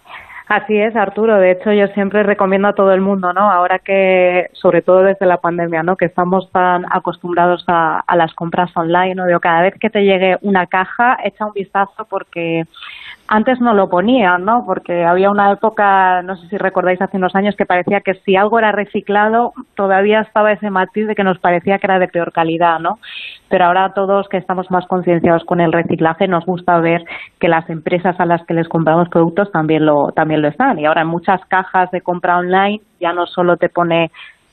Así 0.48 0.78
es, 0.78 0.96
Arturo. 0.96 1.38
De 1.40 1.52
hecho, 1.52 1.74
yo 1.74 1.88
siempre 1.88 2.24
recomiendo 2.24 2.70
a 2.70 2.74
todo 2.74 2.94
el 2.94 3.02
mundo, 3.02 3.34
¿no? 3.34 3.52
Ahora 3.52 3.80
que, 3.80 4.50
sobre 4.54 4.82
todo 4.82 5.04
desde 5.04 5.26
la 5.26 5.42
pandemia, 5.42 5.84
¿no? 5.84 5.98
Que 5.98 6.06
estamos 6.06 6.50
tan 6.52 6.86
acostumbrados 6.90 7.66
a, 7.68 8.00
a 8.00 8.16
las 8.16 8.34
compras 8.34 8.72
online, 8.76 9.16
¿no? 9.16 9.26
Digo, 9.26 9.42
cada 9.42 9.62
vez 9.64 9.74
que 9.78 9.90
te 9.90 10.06
llegue 10.06 10.38
una 10.42 10.66
caja, 10.68 11.18
echa 11.22 11.46
un 11.46 11.52
vistazo 11.52 12.06
porque 12.10 12.64
antes 13.28 13.60
no 13.60 13.74
lo 13.74 13.90
ponían, 13.90 14.46
¿no? 14.46 14.64
Porque 14.66 15.04
había 15.04 15.30
una 15.30 15.52
época, 15.52 16.22
no 16.22 16.36
sé 16.38 16.48
si 16.48 16.58
recordáis 16.58 17.02
hace 17.02 17.18
unos 17.18 17.36
años, 17.36 17.56
que 17.58 17.66
parecía 17.66 18.02
que 18.02 18.16
si 18.26 18.36
algo 18.36 18.58
era 18.58 18.72
reciclado, 18.72 19.54
todavía 19.76 20.22
estaba 20.22 20.54
ese 20.54 20.70
matiz 20.70 21.08
de 21.08 21.16
que 21.16 21.24
nos 21.24 21.40
parecía 21.40 21.78
que 21.78 21.88
era 21.88 22.00
de 22.00 22.08
peor 22.08 22.32
calidad, 22.32 22.80
¿no? 22.80 23.00
Pero 23.50 23.66
ahora 23.66 23.94
todos 23.94 24.30
que 24.30 24.38
estamos 24.38 24.72
más 24.72 24.86
concienciados 24.88 25.44
con 25.44 25.60
el 25.60 25.74
reciclaje, 25.74 26.28
nos 26.28 26.46
gusta 26.46 26.80
ver 26.80 27.04
que 27.40 27.50
las 27.50 27.70
empresas 27.70 28.20
a 28.20 28.26
las 28.26 28.46
que 28.46 28.54
les 28.54 28.68
compramos 28.70 29.10
productos 29.10 29.52
también 29.52 29.86
lo, 29.86 30.12
también 30.16 30.42
lo 30.42 30.48
están. 30.48 30.80
Y 30.80 30.86
ahora 30.86 31.02
en 31.02 31.08
muchas 31.08 31.42
cajas 31.48 31.92
de 31.92 32.02
compra 32.02 32.38
online 32.38 32.82
ya 33.00 33.14
no 33.14 33.26
solo 33.26 33.58
te 33.58 33.70
pone 33.70 34.12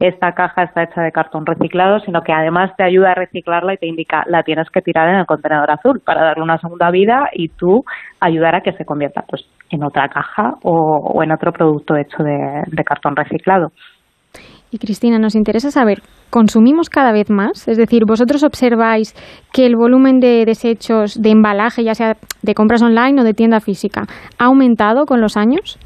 esta 0.09 0.33
caja 0.33 0.65
está 0.65 0.83
hecha 0.85 1.03
de 1.03 1.13
cartón 1.13 1.47
reciclado, 1.47 2.01
sino 2.01 2.23
que 2.23 2.33
además 2.33 2.73
te 2.77 2.85
ayuda 2.85 3.13
a 3.13 3.15
reciclarla 3.15 3.75
y 3.75 3.77
te 3.79 3.87
indica 3.87 4.25
la 4.27 4.43
tienes 4.43 4.69
que 4.71 4.83
tirar 4.83 5.09
en 5.09 5.17
el 5.17 5.27
contenedor 5.27 5.71
azul 5.71 6.01
para 6.05 6.23
darle 6.23 6.43
una 6.43 6.59
segunda 6.59 6.91
vida 6.91 7.29
y 7.33 7.49
tú 7.49 7.85
ayudar 8.21 8.55
a 8.55 8.61
que 8.61 8.73
se 8.73 8.85
convierta 8.85 9.23
pues 9.29 9.45
en 9.71 9.83
otra 9.83 10.09
caja 10.09 10.55
o, 10.63 11.23
en 11.23 11.33
otro 11.33 11.53
producto 11.53 11.97
hecho 11.97 12.23
de, 12.23 12.85
cartón 12.85 13.17
reciclado. 13.17 13.73
Y 14.71 14.79
Cristina, 14.79 15.19
nos 15.19 15.37
interesa 15.37 15.71
saber, 15.71 15.99
¿consumimos 16.31 16.91
cada 16.91 17.13
vez 17.13 17.31
más? 17.31 17.69
Es 17.69 17.79
decir, 17.79 18.05
¿vosotros 18.07 18.43
observáis 18.43 19.15
que 19.53 19.67
el 19.67 19.77
volumen 19.77 20.19
de 20.19 20.45
desechos 20.45 21.21
de 21.23 21.31
embalaje, 21.31 21.85
ya 21.85 21.95
sea 21.95 22.15
de 22.43 22.55
compras 22.55 22.83
online 22.83 23.21
o 23.21 23.25
de 23.25 23.35
tienda 23.35 23.61
física, 23.61 24.03
ha 24.39 24.47
aumentado 24.47 25.07
con 25.07 25.21
los 25.21 25.37
años? 25.37 25.79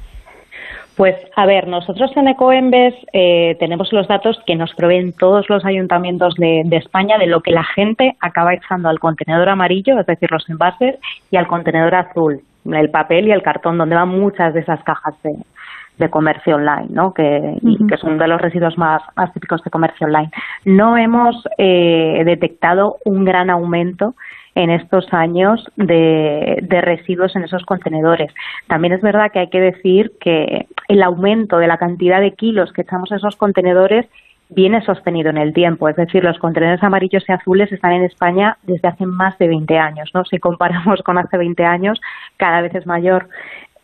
Pues 0.99 1.15
a 1.37 1.47
ver, 1.47 1.69
nosotros 1.69 2.11
en 2.17 2.27
Ecoembes 2.27 2.93
eh, 3.13 3.57
tenemos 3.61 3.93
los 3.93 4.09
datos 4.09 4.37
que 4.45 4.57
nos 4.57 4.75
proveen 4.75 5.13
todos 5.13 5.49
los 5.49 5.65
ayuntamientos 5.65 6.35
de, 6.35 6.65
España 6.73 7.19
de 7.19 7.29
lo 7.29 7.41
que 7.41 7.53
la 7.53 7.63
gente 7.63 8.17
acaba 8.19 8.53
echando 8.53 8.89
al 8.89 8.99
contenedor 8.99 9.49
amarillo, 9.49 10.01
es 10.01 10.07
decir, 10.07 10.29
los 10.33 10.51
envases, 10.51 10.97
y 11.31 11.37
al 11.37 11.47
contenedor 11.47 11.95
azul, 11.95 12.41
el 12.65 12.91
papel 12.91 13.29
y 13.29 13.31
el 13.31 13.43
cartón, 13.43 13.79
donde 13.79 13.95
van 13.95 14.09
muchas 14.09 14.53
de 14.55 14.59
esas 14.59 14.83
cajas 14.83 15.15
de, 15.23 16.11
comercio 16.11 16.57
online, 16.57 16.89
¿no? 16.91 17.15
que, 17.15 17.59
que 17.89 17.97
son 17.97 18.19
de 18.19 18.27
los 18.27 18.41
residuos 18.41 18.77
más, 18.77 19.01
más 19.15 19.33
típicos 19.33 19.63
de 19.63 19.71
comercio 19.71 20.09
online. 20.09 20.31
No 20.65 20.97
hemos 20.97 21.45
eh, 21.59 22.23
detectado 22.25 22.97
un 23.05 23.25
gran 23.25 23.51
aumento 23.51 24.15
en 24.59 24.71
estos 24.71 25.07
años 25.13 25.65
de, 25.77 26.59
residuos 26.83 27.37
en 27.37 27.45
esos 27.45 27.65
contenedores. 27.65 28.35
También 28.67 28.93
es 28.93 29.01
verdad 29.01 29.31
que 29.31 29.39
hay 29.39 29.51
que 29.51 29.61
decir 29.61 30.11
que 30.21 30.67
el 30.89 31.03
aumento 31.05 31.59
de 31.59 31.69
la 31.69 31.79
cantidad 31.79 32.21
de 32.21 32.33
kilos 32.33 32.73
que 32.73 32.83
echamos 32.83 33.09
en 33.13 33.19
esos 33.19 33.37
contenedores 33.37 34.07
viene 34.49 34.85
sostenido 34.85 35.31
en 35.31 35.39
el 35.39 35.55
tiempo. 35.55 35.89
Es 35.89 35.95
decir, 35.95 36.25
los 36.25 36.39
contenedores 36.41 36.83
amarillos 36.83 37.25
y 37.29 37.33
azules 37.33 37.71
están 37.71 37.93
en 37.93 38.03
España 38.03 38.59
desde 38.65 38.89
hace 38.89 39.07
más 39.07 39.39
de 39.39 39.47
20 39.47 39.79
años. 39.79 40.11
¿no? 40.13 40.25
Si 40.25 40.39
comparamos 40.39 41.03
con 41.03 41.19
hace 41.19 41.39
20 41.39 41.65
años, 41.65 42.01
cada 42.37 42.61
vez 42.61 42.75
es 42.75 42.85
mayor 42.85 43.29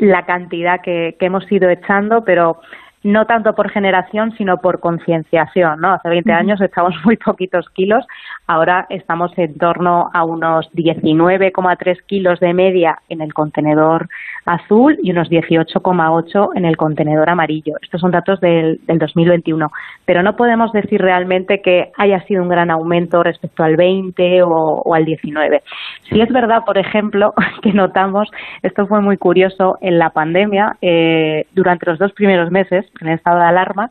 la 0.00 0.26
cantidad 0.26 0.80
que, 0.80 1.14
que 1.20 1.26
hemos 1.26 1.50
ido 1.52 1.70
echando, 1.70 2.24
pero 2.24 2.58
no 3.04 3.26
tanto 3.26 3.54
por 3.54 3.70
generación, 3.70 4.32
sino 4.36 4.58
por 4.58 4.80
concienciación, 4.80 5.80
¿no? 5.80 5.92
Hace 5.92 6.08
20 6.08 6.32
años 6.32 6.60
echamos 6.60 6.94
muy 7.04 7.16
poquitos 7.18 7.68
kilos, 7.70 8.04
ahora 8.46 8.86
estamos 8.88 9.30
en 9.36 9.56
torno 9.58 10.10
a 10.12 10.24
unos 10.24 10.72
19,3 10.72 12.02
kilos 12.06 12.40
de 12.40 12.54
media 12.54 12.98
en 13.08 13.20
el 13.20 13.32
contenedor 13.34 14.08
azul 14.46 14.98
y 15.02 15.10
unos 15.10 15.28
18,8 15.30 16.50
en 16.54 16.64
el 16.64 16.76
contenedor 16.76 17.28
amarillo. 17.28 17.76
Estos 17.82 18.00
son 18.00 18.10
datos 18.10 18.40
del, 18.40 18.80
del 18.86 18.98
2021, 18.98 19.70
pero 20.06 20.22
no 20.22 20.36
podemos 20.36 20.72
decir 20.72 21.00
realmente 21.00 21.60
que 21.60 21.92
haya 21.96 22.20
sido 22.24 22.42
un 22.42 22.48
gran 22.48 22.70
aumento 22.70 23.22
respecto 23.22 23.64
al 23.64 23.76
20 23.76 24.42
o, 24.44 24.94
al 24.94 25.04
19. 25.04 25.62
Si 26.08 26.20
es 26.20 26.28
verdad, 26.30 26.64
por 26.64 26.78
ejemplo, 26.78 27.34
que 27.62 27.72
notamos, 27.72 28.30
esto 28.62 28.86
fue 28.86 29.00
muy 29.00 29.18
curioso, 29.18 29.78
en 29.82 29.98
la 29.98 30.10
pandemia, 30.10 30.76
eh, 30.80 31.46
durante 31.52 31.86
los 31.86 31.98
dos 31.98 32.12
primeros 32.12 32.50
meses, 32.50 32.86
en 33.00 33.08
estado 33.08 33.40
de 33.40 33.46
alarma, 33.46 33.90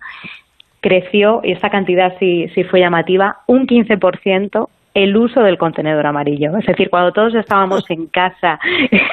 creció, 0.82 1.42
y 1.44 1.54
esta 1.54 1.70
cantidad 1.70 2.14
sí, 2.20 2.50
sí 2.54 2.64
fue 2.64 2.82
llamativa, 2.82 3.38
un 3.48 3.68
15% 3.68 4.68
el 4.94 5.18
uso 5.18 5.42
del 5.42 5.58
contenedor 5.58 6.06
amarillo. 6.06 6.56
Es 6.58 6.66
decir, 6.66 6.90
cuando 6.90 7.12
todos 7.12 7.34
estábamos 7.34 7.90
en 7.90 8.08
casa, 8.08 8.60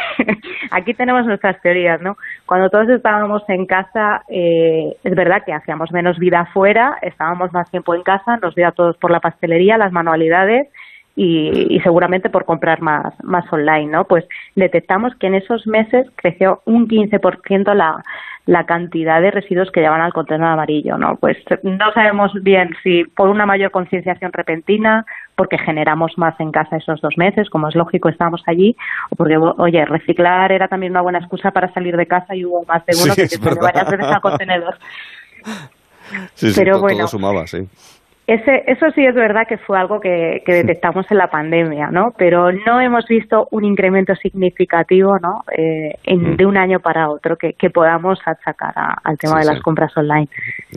aquí 0.70 0.94
tenemos 0.94 1.24
nuestras 1.24 1.60
teorías, 1.62 2.02
¿no? 2.02 2.16
Cuando 2.44 2.68
todos 2.68 2.88
estábamos 2.90 3.42
en 3.48 3.66
casa, 3.66 4.22
eh, 4.28 4.94
es 5.02 5.14
verdad 5.14 5.42
que 5.44 5.54
hacíamos 5.54 5.90
menos 5.92 6.18
vida 6.18 6.40
afuera, 6.40 6.98
estábamos 7.00 7.52
más 7.52 7.70
tiempo 7.70 7.94
en 7.94 8.02
casa, 8.02 8.36
nos 8.42 8.54
dio 8.54 8.68
a 8.68 8.72
todos 8.72 8.96
por 8.98 9.10
la 9.10 9.20
pastelería, 9.20 9.78
las 9.78 9.92
manualidades, 9.92 10.68
y, 11.22 11.76
y, 11.76 11.80
seguramente 11.80 12.30
por 12.30 12.46
comprar 12.46 12.80
más, 12.80 13.12
más 13.22 13.44
online, 13.52 13.88
¿no? 13.88 14.04
Pues 14.04 14.24
detectamos 14.56 15.14
que 15.16 15.26
en 15.26 15.34
esos 15.34 15.66
meses 15.66 16.06
creció 16.16 16.62
un 16.64 16.88
15% 16.88 17.74
la, 17.74 18.02
la 18.46 18.64
cantidad 18.64 19.20
de 19.20 19.30
residuos 19.30 19.70
que 19.70 19.80
llevan 19.80 20.00
al 20.00 20.14
contenedor 20.14 20.52
amarillo, 20.52 20.96
¿no? 20.96 21.16
Pues 21.16 21.36
no 21.62 21.92
sabemos 21.92 22.32
bien 22.42 22.70
si 22.82 23.04
por 23.04 23.28
una 23.28 23.44
mayor 23.44 23.70
concienciación 23.70 24.32
repentina, 24.32 25.04
porque 25.36 25.58
generamos 25.58 26.16
más 26.16 26.40
en 26.40 26.52
casa 26.52 26.78
esos 26.78 27.02
dos 27.02 27.12
meses, 27.18 27.50
como 27.50 27.68
es 27.68 27.74
lógico, 27.74 28.08
estábamos 28.08 28.42
allí, 28.46 28.74
o 29.10 29.16
porque, 29.16 29.36
oye, 29.36 29.84
reciclar 29.84 30.52
era 30.52 30.68
también 30.68 30.92
una 30.92 31.02
buena 31.02 31.18
excusa 31.18 31.50
para 31.50 31.70
salir 31.74 31.98
de 31.98 32.06
casa 32.06 32.34
y 32.34 32.46
hubo 32.46 32.64
más 32.64 32.86
de 32.86 32.94
uno 33.04 33.14
que 33.14 33.28
se 33.28 33.38
varias 33.38 33.90
veces 33.90 34.06
al 34.06 34.22
contenedor. 34.22 34.78
Sí, 36.34 36.50
Pero 36.56 36.80
bueno, 36.80 37.06
sumaba, 37.06 37.46
sí. 37.46 37.68
Ese, 38.30 38.62
eso 38.68 38.86
sí 38.94 39.04
es 39.04 39.12
verdad 39.12 39.42
que 39.48 39.58
fue 39.58 39.76
algo 39.76 39.98
que, 39.98 40.40
detectamos 40.46 41.04
en 41.10 41.18
la 41.18 41.26
pandemia, 41.26 41.88
¿no? 41.90 42.12
Pero 42.16 42.52
no 42.52 42.80
hemos 42.80 43.04
visto 43.08 43.48
un 43.50 43.64
incremento 43.64 44.14
significativo, 44.14 45.18
¿no? 45.20 45.42
Eh, 45.50 45.96
en, 46.04 46.34
mm. 46.34 46.36
de 46.36 46.46
un 46.46 46.56
año 46.56 46.78
para 46.78 47.10
otro 47.10 47.34
que, 47.36 47.70
podamos 47.70 48.20
achacar 48.24 48.72
al 49.02 49.18
tema 49.18 49.40
de 49.40 49.46
las 49.46 49.60
compras 49.60 49.90
online. 49.96 50.28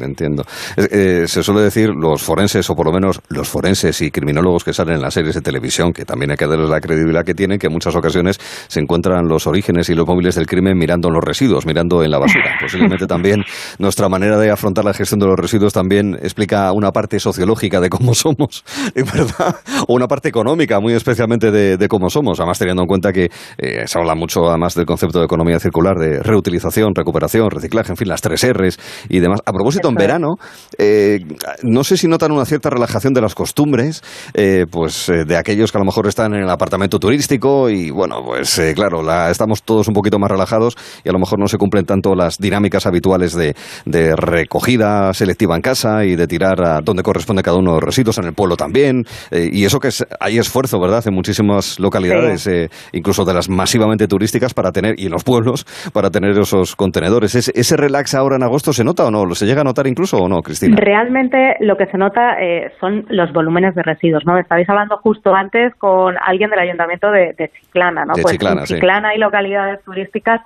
Entiendo. 0.02 0.42
Eh, 0.78 1.28
se 1.28 1.44
suele 1.44 1.62
decir 1.62 1.92
los 1.92 2.24
forenses, 2.24 2.68
o 2.72 2.76
por 2.76 2.88
lo 2.88 2.92
menos 2.92 3.22
los 3.30 3.48
forenses 3.48 4.02
y 4.02 4.10
criminólogos 4.10 4.64
que 4.64 4.74
salen 4.74 4.96
en 4.96 5.02
las 5.02 5.14
series 5.14 5.36
de 5.36 5.42
televisión, 5.42 5.94
que 5.94 6.06
también 6.06 6.32
hay 6.32 6.38
que 6.38 6.48
darles 6.48 6.70
la 6.72 6.82
credibilidad 6.82 7.24
que 7.24 7.36
tienen, 7.36 7.60
que 7.60 7.68
en 7.68 7.74
muchas 7.74 7.96
ocasiones 7.96 8.38
se 8.68 8.80
encuentran 8.80 9.28
los 9.28 9.46
orígenes 9.46 9.88
y 9.90 9.94
los 9.94 10.08
móviles 10.08 10.34
del 10.34 10.48
crimen 10.48 10.76
mirando 10.76 11.12
los 11.12 11.24
residuos, 11.24 11.68
mirando 11.68 12.04
en 12.04 12.10
la 12.10 12.18
basura. 12.18 12.56
Posiblemente 12.60 13.06
también 13.06 13.44
nuestra 13.78 14.10
manera 14.10 14.40
de 14.40 14.50
afrontar 14.50 14.86
la 14.86 14.94
gestión 14.96 15.20
de 15.20 15.28
los 15.28 15.38
residuos 15.38 15.72
también 15.72 16.16
explica 16.16 16.72
una 16.72 16.92
parte 16.92 17.20
social 17.20 17.43
lógica 17.46 17.80
de 17.80 17.90
cómo 17.90 18.14
somos, 18.14 18.64
¿verdad? 18.96 19.56
O 19.88 19.94
una 19.94 20.08
parte 20.08 20.30
económica, 20.30 20.80
muy 20.80 20.94
especialmente 20.94 21.52
de, 21.52 21.88
cómo 21.88 22.10
somos, 22.10 22.40
además 22.40 22.58
teniendo 22.58 22.84
en 22.84 22.88
cuenta 22.88 23.12
que 23.12 23.30
eh, 23.58 23.84
se 23.86 24.00
habla 24.00 24.16
mucho 24.16 24.48
además 24.48 24.76
del 24.76 24.86
concepto 24.86 25.20
de 25.20 25.26
economía 25.26 25.60
circular, 25.60 25.98
de 25.98 26.22
reutilización, 26.22 26.96
recuperación, 26.96 27.50
reciclaje, 27.50 27.92
en 27.92 27.98
fin, 27.98 28.08
las 28.08 28.22
tres 28.22 28.46
R's 28.52 28.80
y 29.10 29.20
demás. 29.20 29.42
A 29.46 29.52
propósito, 29.52 29.90
en 29.90 29.96
verano, 29.96 30.36
eh, 30.78 31.20
no 31.64 31.84
sé 31.84 31.98
si 31.98 32.08
notan 32.08 32.32
una 32.32 32.46
cierta 32.46 32.70
relajación 32.70 33.14
de 33.14 33.22
las 33.22 33.36
costumbres, 33.36 34.02
eh, 34.34 34.66
pues 34.70 35.08
de 35.08 35.38
aquellos 35.38 35.72
que 35.72 35.78
a 35.78 35.82
lo 35.82 35.86
mejor 35.86 36.08
están 36.08 36.34
en 36.34 36.44
el 36.44 36.50
apartamento 36.50 37.00
turístico 37.00 37.70
y 37.70 37.92
bueno, 37.92 38.24
pues 38.26 38.62
claro, 38.76 39.02
la, 39.02 39.30
estamos 39.30 39.64
todos 39.64 39.88
un 39.88 39.94
poquito 39.94 40.20
más 40.20 40.32
relajados 40.32 40.76
y 41.04 41.10
a 41.10 41.12
lo 41.12 41.20
mejor 41.20 41.40
no 41.40 41.48
se 41.48 41.58
cumplen 41.58 41.86
tanto 41.86 42.16
las 42.16 42.38
dinámicas 42.38 42.86
habituales 42.86 43.34
de, 43.34 43.56
de 43.86 44.16
recogida 44.16 45.14
selectiva 45.14 45.56
en 45.56 45.62
casa 45.62 46.06
y 46.06 46.16
de 46.16 46.28
tirar 46.28 46.64
a 46.64 46.82
donde 46.82 47.04
corresponde 47.04 47.33
de 47.36 47.44
cada 47.44 47.58
uno 47.58 47.72
de 47.72 47.76
los 47.76 47.84
residuos, 47.84 48.18
en 48.18 48.26
el 48.26 48.34
pueblo 48.34 48.56
también, 48.56 49.06
eh, 49.32 49.50
y 49.52 49.66
eso 49.66 49.80
que 49.80 49.90
hay 50.20 50.38
esfuerzo, 50.38 50.80
¿verdad?, 50.80 51.04
en 51.06 51.14
muchísimas 51.14 51.80
localidades, 51.80 52.48
eh, 52.48 52.70
incluso 52.92 53.26
de 53.26 53.34
las 53.34 53.50
masivamente 53.50 54.08
turísticas, 54.08 54.54
para 54.54 54.72
tener, 54.72 54.96
y 54.98 55.06
en 55.06 55.12
los 55.12 55.24
pueblos, 55.24 55.66
para 55.94 56.10
tener 56.10 56.32
esos 56.32 56.76
contenedores. 56.76 57.36
¿Ese, 57.36 57.52
¿Ese 57.56 57.78
relax 57.78 58.16
ahora 58.16 58.38
en 58.38 58.44
agosto 58.44 58.74
se 58.74 58.84
nota 58.84 59.06
o 59.06 59.12
no? 59.12 59.26
¿Lo 59.26 59.36
se 59.36 59.46
llega 59.46 59.62
a 59.62 59.64
notar? 59.64 59.84
incluso 59.88 60.18
o 60.18 60.28
no, 60.28 60.42
Cristina? 60.42 60.76
Realmente 60.78 61.56
lo 61.60 61.78
que 61.78 61.86
se 61.88 61.98
nota 61.98 62.42
eh, 62.42 62.72
son 62.80 63.06
los 63.10 63.32
volúmenes 63.32 63.76
de 63.76 63.84
residuos, 63.84 64.26
¿no? 64.26 64.38
Estabais 64.38 64.70
hablando 64.70 64.98
justo 64.98 65.34
antes 65.34 65.74
con 65.76 66.16
alguien 66.26 66.50
del 66.50 66.60
ayuntamiento 66.60 67.12
de, 67.12 67.34
Chiclana, 67.60 68.06
¿no? 68.06 68.14
De 68.16 68.22
pues 68.22 68.34
Chiclana, 68.34 68.62
en 68.62 68.68
Chiclana 68.68 69.16
y 69.16 69.20
localidades 69.20 69.84
turísticas 69.84 70.42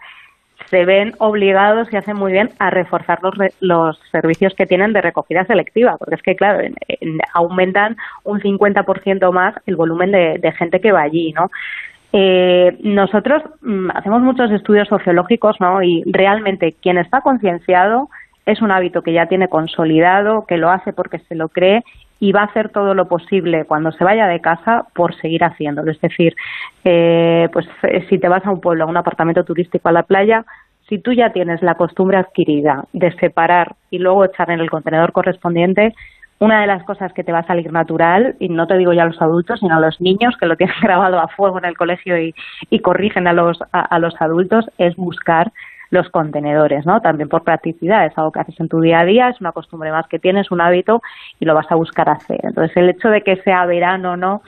se 0.70 0.86
ven 0.86 1.13
obligados 1.20 1.88
y 1.91 1.96
hacen 1.96 2.17
muy 2.17 2.32
bien 2.32 2.50
a 2.60 2.70
reforzar 2.70 3.20
los, 3.22 3.36
los 3.60 4.00
servicios 4.12 4.54
que 4.56 4.65
tienen 4.65 4.93
de 4.93 5.02
recogida 5.02 5.46
selectiva, 5.46 5.98
porque 5.98 6.15
es 6.15 6.22
que, 6.22 6.36
claro, 6.36 6.67
aumentan 7.34 7.96
un 8.24 8.41
50% 8.41 9.32
más 9.32 9.56
el 9.65 9.76
volumen 9.76 10.12
de, 10.12 10.39
de 10.39 10.52
gente 10.52 10.82
que 10.82 10.91
va 10.91 11.02
allí, 11.02 11.32
¿no? 11.34 11.50
Eh, 12.13 12.78
nosotros 12.84 13.43
mm, 13.62 13.89
hacemos 13.93 14.22
muchos 14.22 14.52
estudios 14.52 14.88
sociológicos, 14.88 15.58
¿no? 15.60 15.84
Y 15.84 16.04
realmente 16.06 16.76
quien 16.82 16.98
está 16.98 17.22
concienciado 17.22 18.10
es 18.46 18.62
un 18.62 18.72
hábito 18.72 19.02
que 19.02 19.13
ya 19.13 19.28
tiene 19.28 19.50
consolidado, 19.50 20.46
que 20.48 20.58
lo 20.58 20.70
hace 20.70 20.93
porque 20.93 21.20
se 21.20 21.36
lo 21.36 21.50
cree 21.50 21.84
y 22.19 22.32
va 22.32 22.41
a 22.41 22.45
hacer 22.45 22.69
todo 22.69 22.93
lo 22.93 23.08
posible 23.08 23.65
cuando 23.65 23.91
se 23.91 24.03
vaya 24.03 24.27
de 24.27 24.41
casa 24.41 24.86
por 24.93 25.15
seguir 25.15 25.43
haciéndolo. 25.43 25.91
Es 25.91 26.01
decir, 26.01 26.36
eh, 26.84 27.49
pues 27.53 27.67
eh, 27.84 28.06
si 28.10 28.17
te 28.17 28.27
vas 28.27 28.45
a 28.45 28.51
un 28.51 28.62
pueblo, 28.62 28.86
a 28.86 28.88
un 28.88 28.97
apartamento 28.97 29.43
turístico 29.43 29.89
a 29.89 29.91
la 29.91 30.03
playa, 30.03 30.45
si 30.89 30.99
tú 30.99 31.12
ya 31.12 31.32
tienes 31.32 31.62
la 31.62 31.75
costumbre 31.75 32.17
adquirida 32.17 32.86
de 32.93 33.12
separar 33.17 33.75
y 33.91 33.99
luego 33.99 34.25
echar 34.25 34.49
en 34.51 34.62
el 34.62 34.69
contenedor 34.69 35.12
correspondiente, 35.12 35.93
una 36.39 36.62
de 36.62 36.67
las 36.67 36.84
cosas 36.84 37.13
que 37.13 37.23
te 37.23 37.32
va 37.32 37.39
a 37.39 37.47
salir 37.47 37.71
natural, 37.71 38.36
y 38.39 38.49
no 38.49 38.67
te 38.67 38.77
digo 38.77 38.93
ya 38.93 39.03
a 39.03 39.08
los 39.08 39.21
adultos, 39.21 39.60
sino 39.60 39.75
a 39.75 39.80
los 39.80 39.99
niños 39.99 40.36
que 40.39 40.45
lo 40.45 40.56
tienen 40.56 40.75
grabado 40.82 41.19
a 41.19 41.27
fuego 41.30 41.58
en 41.58 41.65
el 41.65 41.77
colegio 41.77 42.17
y, 42.19 42.34
corrigen 42.82 43.27
a 43.27 43.34
los, 43.34 43.60
a, 43.71 43.99
los 43.99 44.13
adultos, 44.21 44.69
es 44.77 44.95
buscar 44.95 45.51
los 45.89 46.10
contenedores, 46.10 46.86
¿no? 46.86 47.00
También 47.02 47.30
por 47.30 47.43
practicidad, 47.43 48.06
es 48.06 48.17
algo 48.17 48.32
que 48.32 48.39
haces 48.39 48.60
en 48.60 48.67
tu 48.67 48.80
día 48.80 49.00
a 49.00 49.06
día, 49.06 49.30
es 49.30 49.39
una 49.41 49.52
costumbre 49.52 49.91
más 49.91 50.08
que 50.08 50.19
tienes, 50.19 50.52
un 50.52 50.62
hábito 50.62 51.02
y 51.39 51.45
lo 51.45 51.56
vas 51.56 51.71
a 51.71 51.76
buscar 51.76 52.10
hacer. 52.10 52.39
Entonces, 52.43 52.76
el 52.78 52.89
hecho 52.89 53.10
de 53.10 53.21
que 53.21 53.38
sea 53.38 53.65
verano 53.65 54.13
o 54.13 54.17
no, 54.17 54.41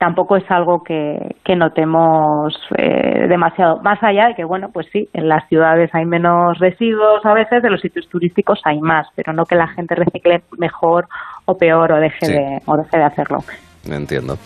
tampoco 0.00 0.36
es 0.36 0.50
algo 0.50 0.82
que, 0.82 1.36
que 1.44 1.54
notemos 1.54 2.58
eh, 2.78 3.26
demasiado. 3.28 3.80
Más 3.82 4.02
allá 4.02 4.28
de 4.28 4.34
que, 4.34 4.44
bueno, 4.44 4.70
pues 4.72 4.86
sí, 4.90 5.08
en 5.12 5.28
las 5.28 5.46
ciudades 5.48 5.90
hay 5.94 6.06
menos 6.06 6.58
residuos 6.58 7.24
a 7.24 7.34
veces, 7.34 7.62
de 7.62 7.70
los 7.70 7.82
sitios 7.82 8.08
turísticos 8.08 8.60
hay 8.64 8.80
más, 8.80 9.06
pero 9.14 9.34
no 9.34 9.44
que 9.44 9.56
la 9.56 9.68
gente 9.68 9.94
recicle 9.94 10.42
mejor 10.58 11.06
o 11.44 11.56
peor 11.58 11.92
o 11.92 12.00
deje, 12.00 12.26
de, 12.26 12.62
o 12.66 12.76
deje 12.78 12.96
de 12.96 13.04
hacerlo. 13.04 13.38
Entiendo. 13.84 14.38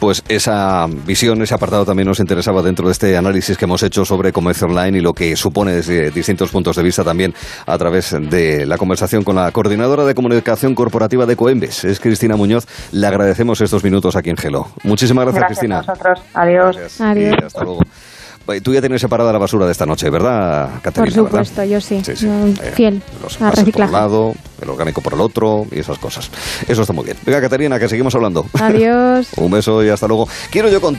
Pues 0.00 0.22
esa 0.28 0.86
visión, 0.86 1.42
ese 1.42 1.54
apartado 1.54 1.84
también 1.84 2.08
nos 2.08 2.20
interesaba 2.20 2.62
dentro 2.62 2.86
de 2.86 2.92
este 2.92 3.16
análisis 3.16 3.56
que 3.58 3.66
hemos 3.66 3.82
hecho 3.82 4.04
sobre 4.04 4.32
comercio 4.32 4.66
online 4.66 4.98
y 4.98 5.00
lo 5.02 5.12
que 5.12 5.36
supone 5.36 5.72
desde 5.72 6.10
distintos 6.10 6.50
puntos 6.50 6.76
de 6.76 6.82
vista 6.82 7.04
también 7.04 7.34
a 7.66 7.76
través 7.76 8.16
de 8.18 8.64
la 8.64 8.78
conversación 8.78 9.24
con 9.24 9.36
la 9.36 9.50
coordinadora 9.52 10.04
de 10.04 10.14
comunicación 10.14 10.74
corporativa 10.74 11.26
de 11.26 11.36
Coembes, 11.36 11.84
es 11.84 12.00
Cristina 12.00 12.36
Muñoz. 12.36 12.66
Le 12.92 13.06
agradecemos 13.06 13.60
estos 13.60 13.84
minutos 13.84 14.16
aquí 14.16 14.30
en 14.30 14.36
Gelo. 14.36 14.68
Muchísimas 14.84 15.24
gracias, 15.26 15.46
Cristina. 15.46 15.78
A 15.78 15.82
vosotros. 15.82 16.20
Adiós. 16.34 17.00
Adiós. 17.00 17.36
hasta 17.44 17.64
luego. 17.64 17.80
Tú 18.62 18.72
ya 18.72 18.80
tienes 18.80 19.00
separada 19.02 19.30
la 19.30 19.38
basura 19.38 19.66
de 19.66 19.72
esta 19.72 19.84
noche, 19.84 20.08
¿verdad, 20.08 20.80
Caterina? 20.80 21.14
Por 21.16 21.26
supuesto, 21.26 21.64
yo 21.64 21.80
sí. 21.82 22.00
Eh, 22.06 22.72
fiel. 22.74 23.02
Los 23.22 23.40
a 23.42 23.50
por 23.50 23.82
un 23.82 23.92
lado, 23.92 24.34
el 24.62 24.70
orgánico 24.70 25.02
por 25.02 25.12
el 25.12 25.20
otro 25.20 25.66
y 25.70 25.80
esas 25.80 25.98
cosas. 25.98 26.30
Eso 26.66 26.80
está 26.80 26.94
muy 26.94 27.04
bien. 27.04 27.18
Venga, 27.26 27.42
Caterina, 27.42 27.78
que 27.78 27.88
seguimos 27.88 28.14
hablando. 28.14 28.46
Adiós. 28.58 29.28
un 29.36 29.50
beso 29.50 29.84
y 29.84 29.90
hasta 29.90 30.08
luego. 30.08 30.26
Quiero 30.50 30.70
yo 30.70 30.80
contar. 30.80 30.96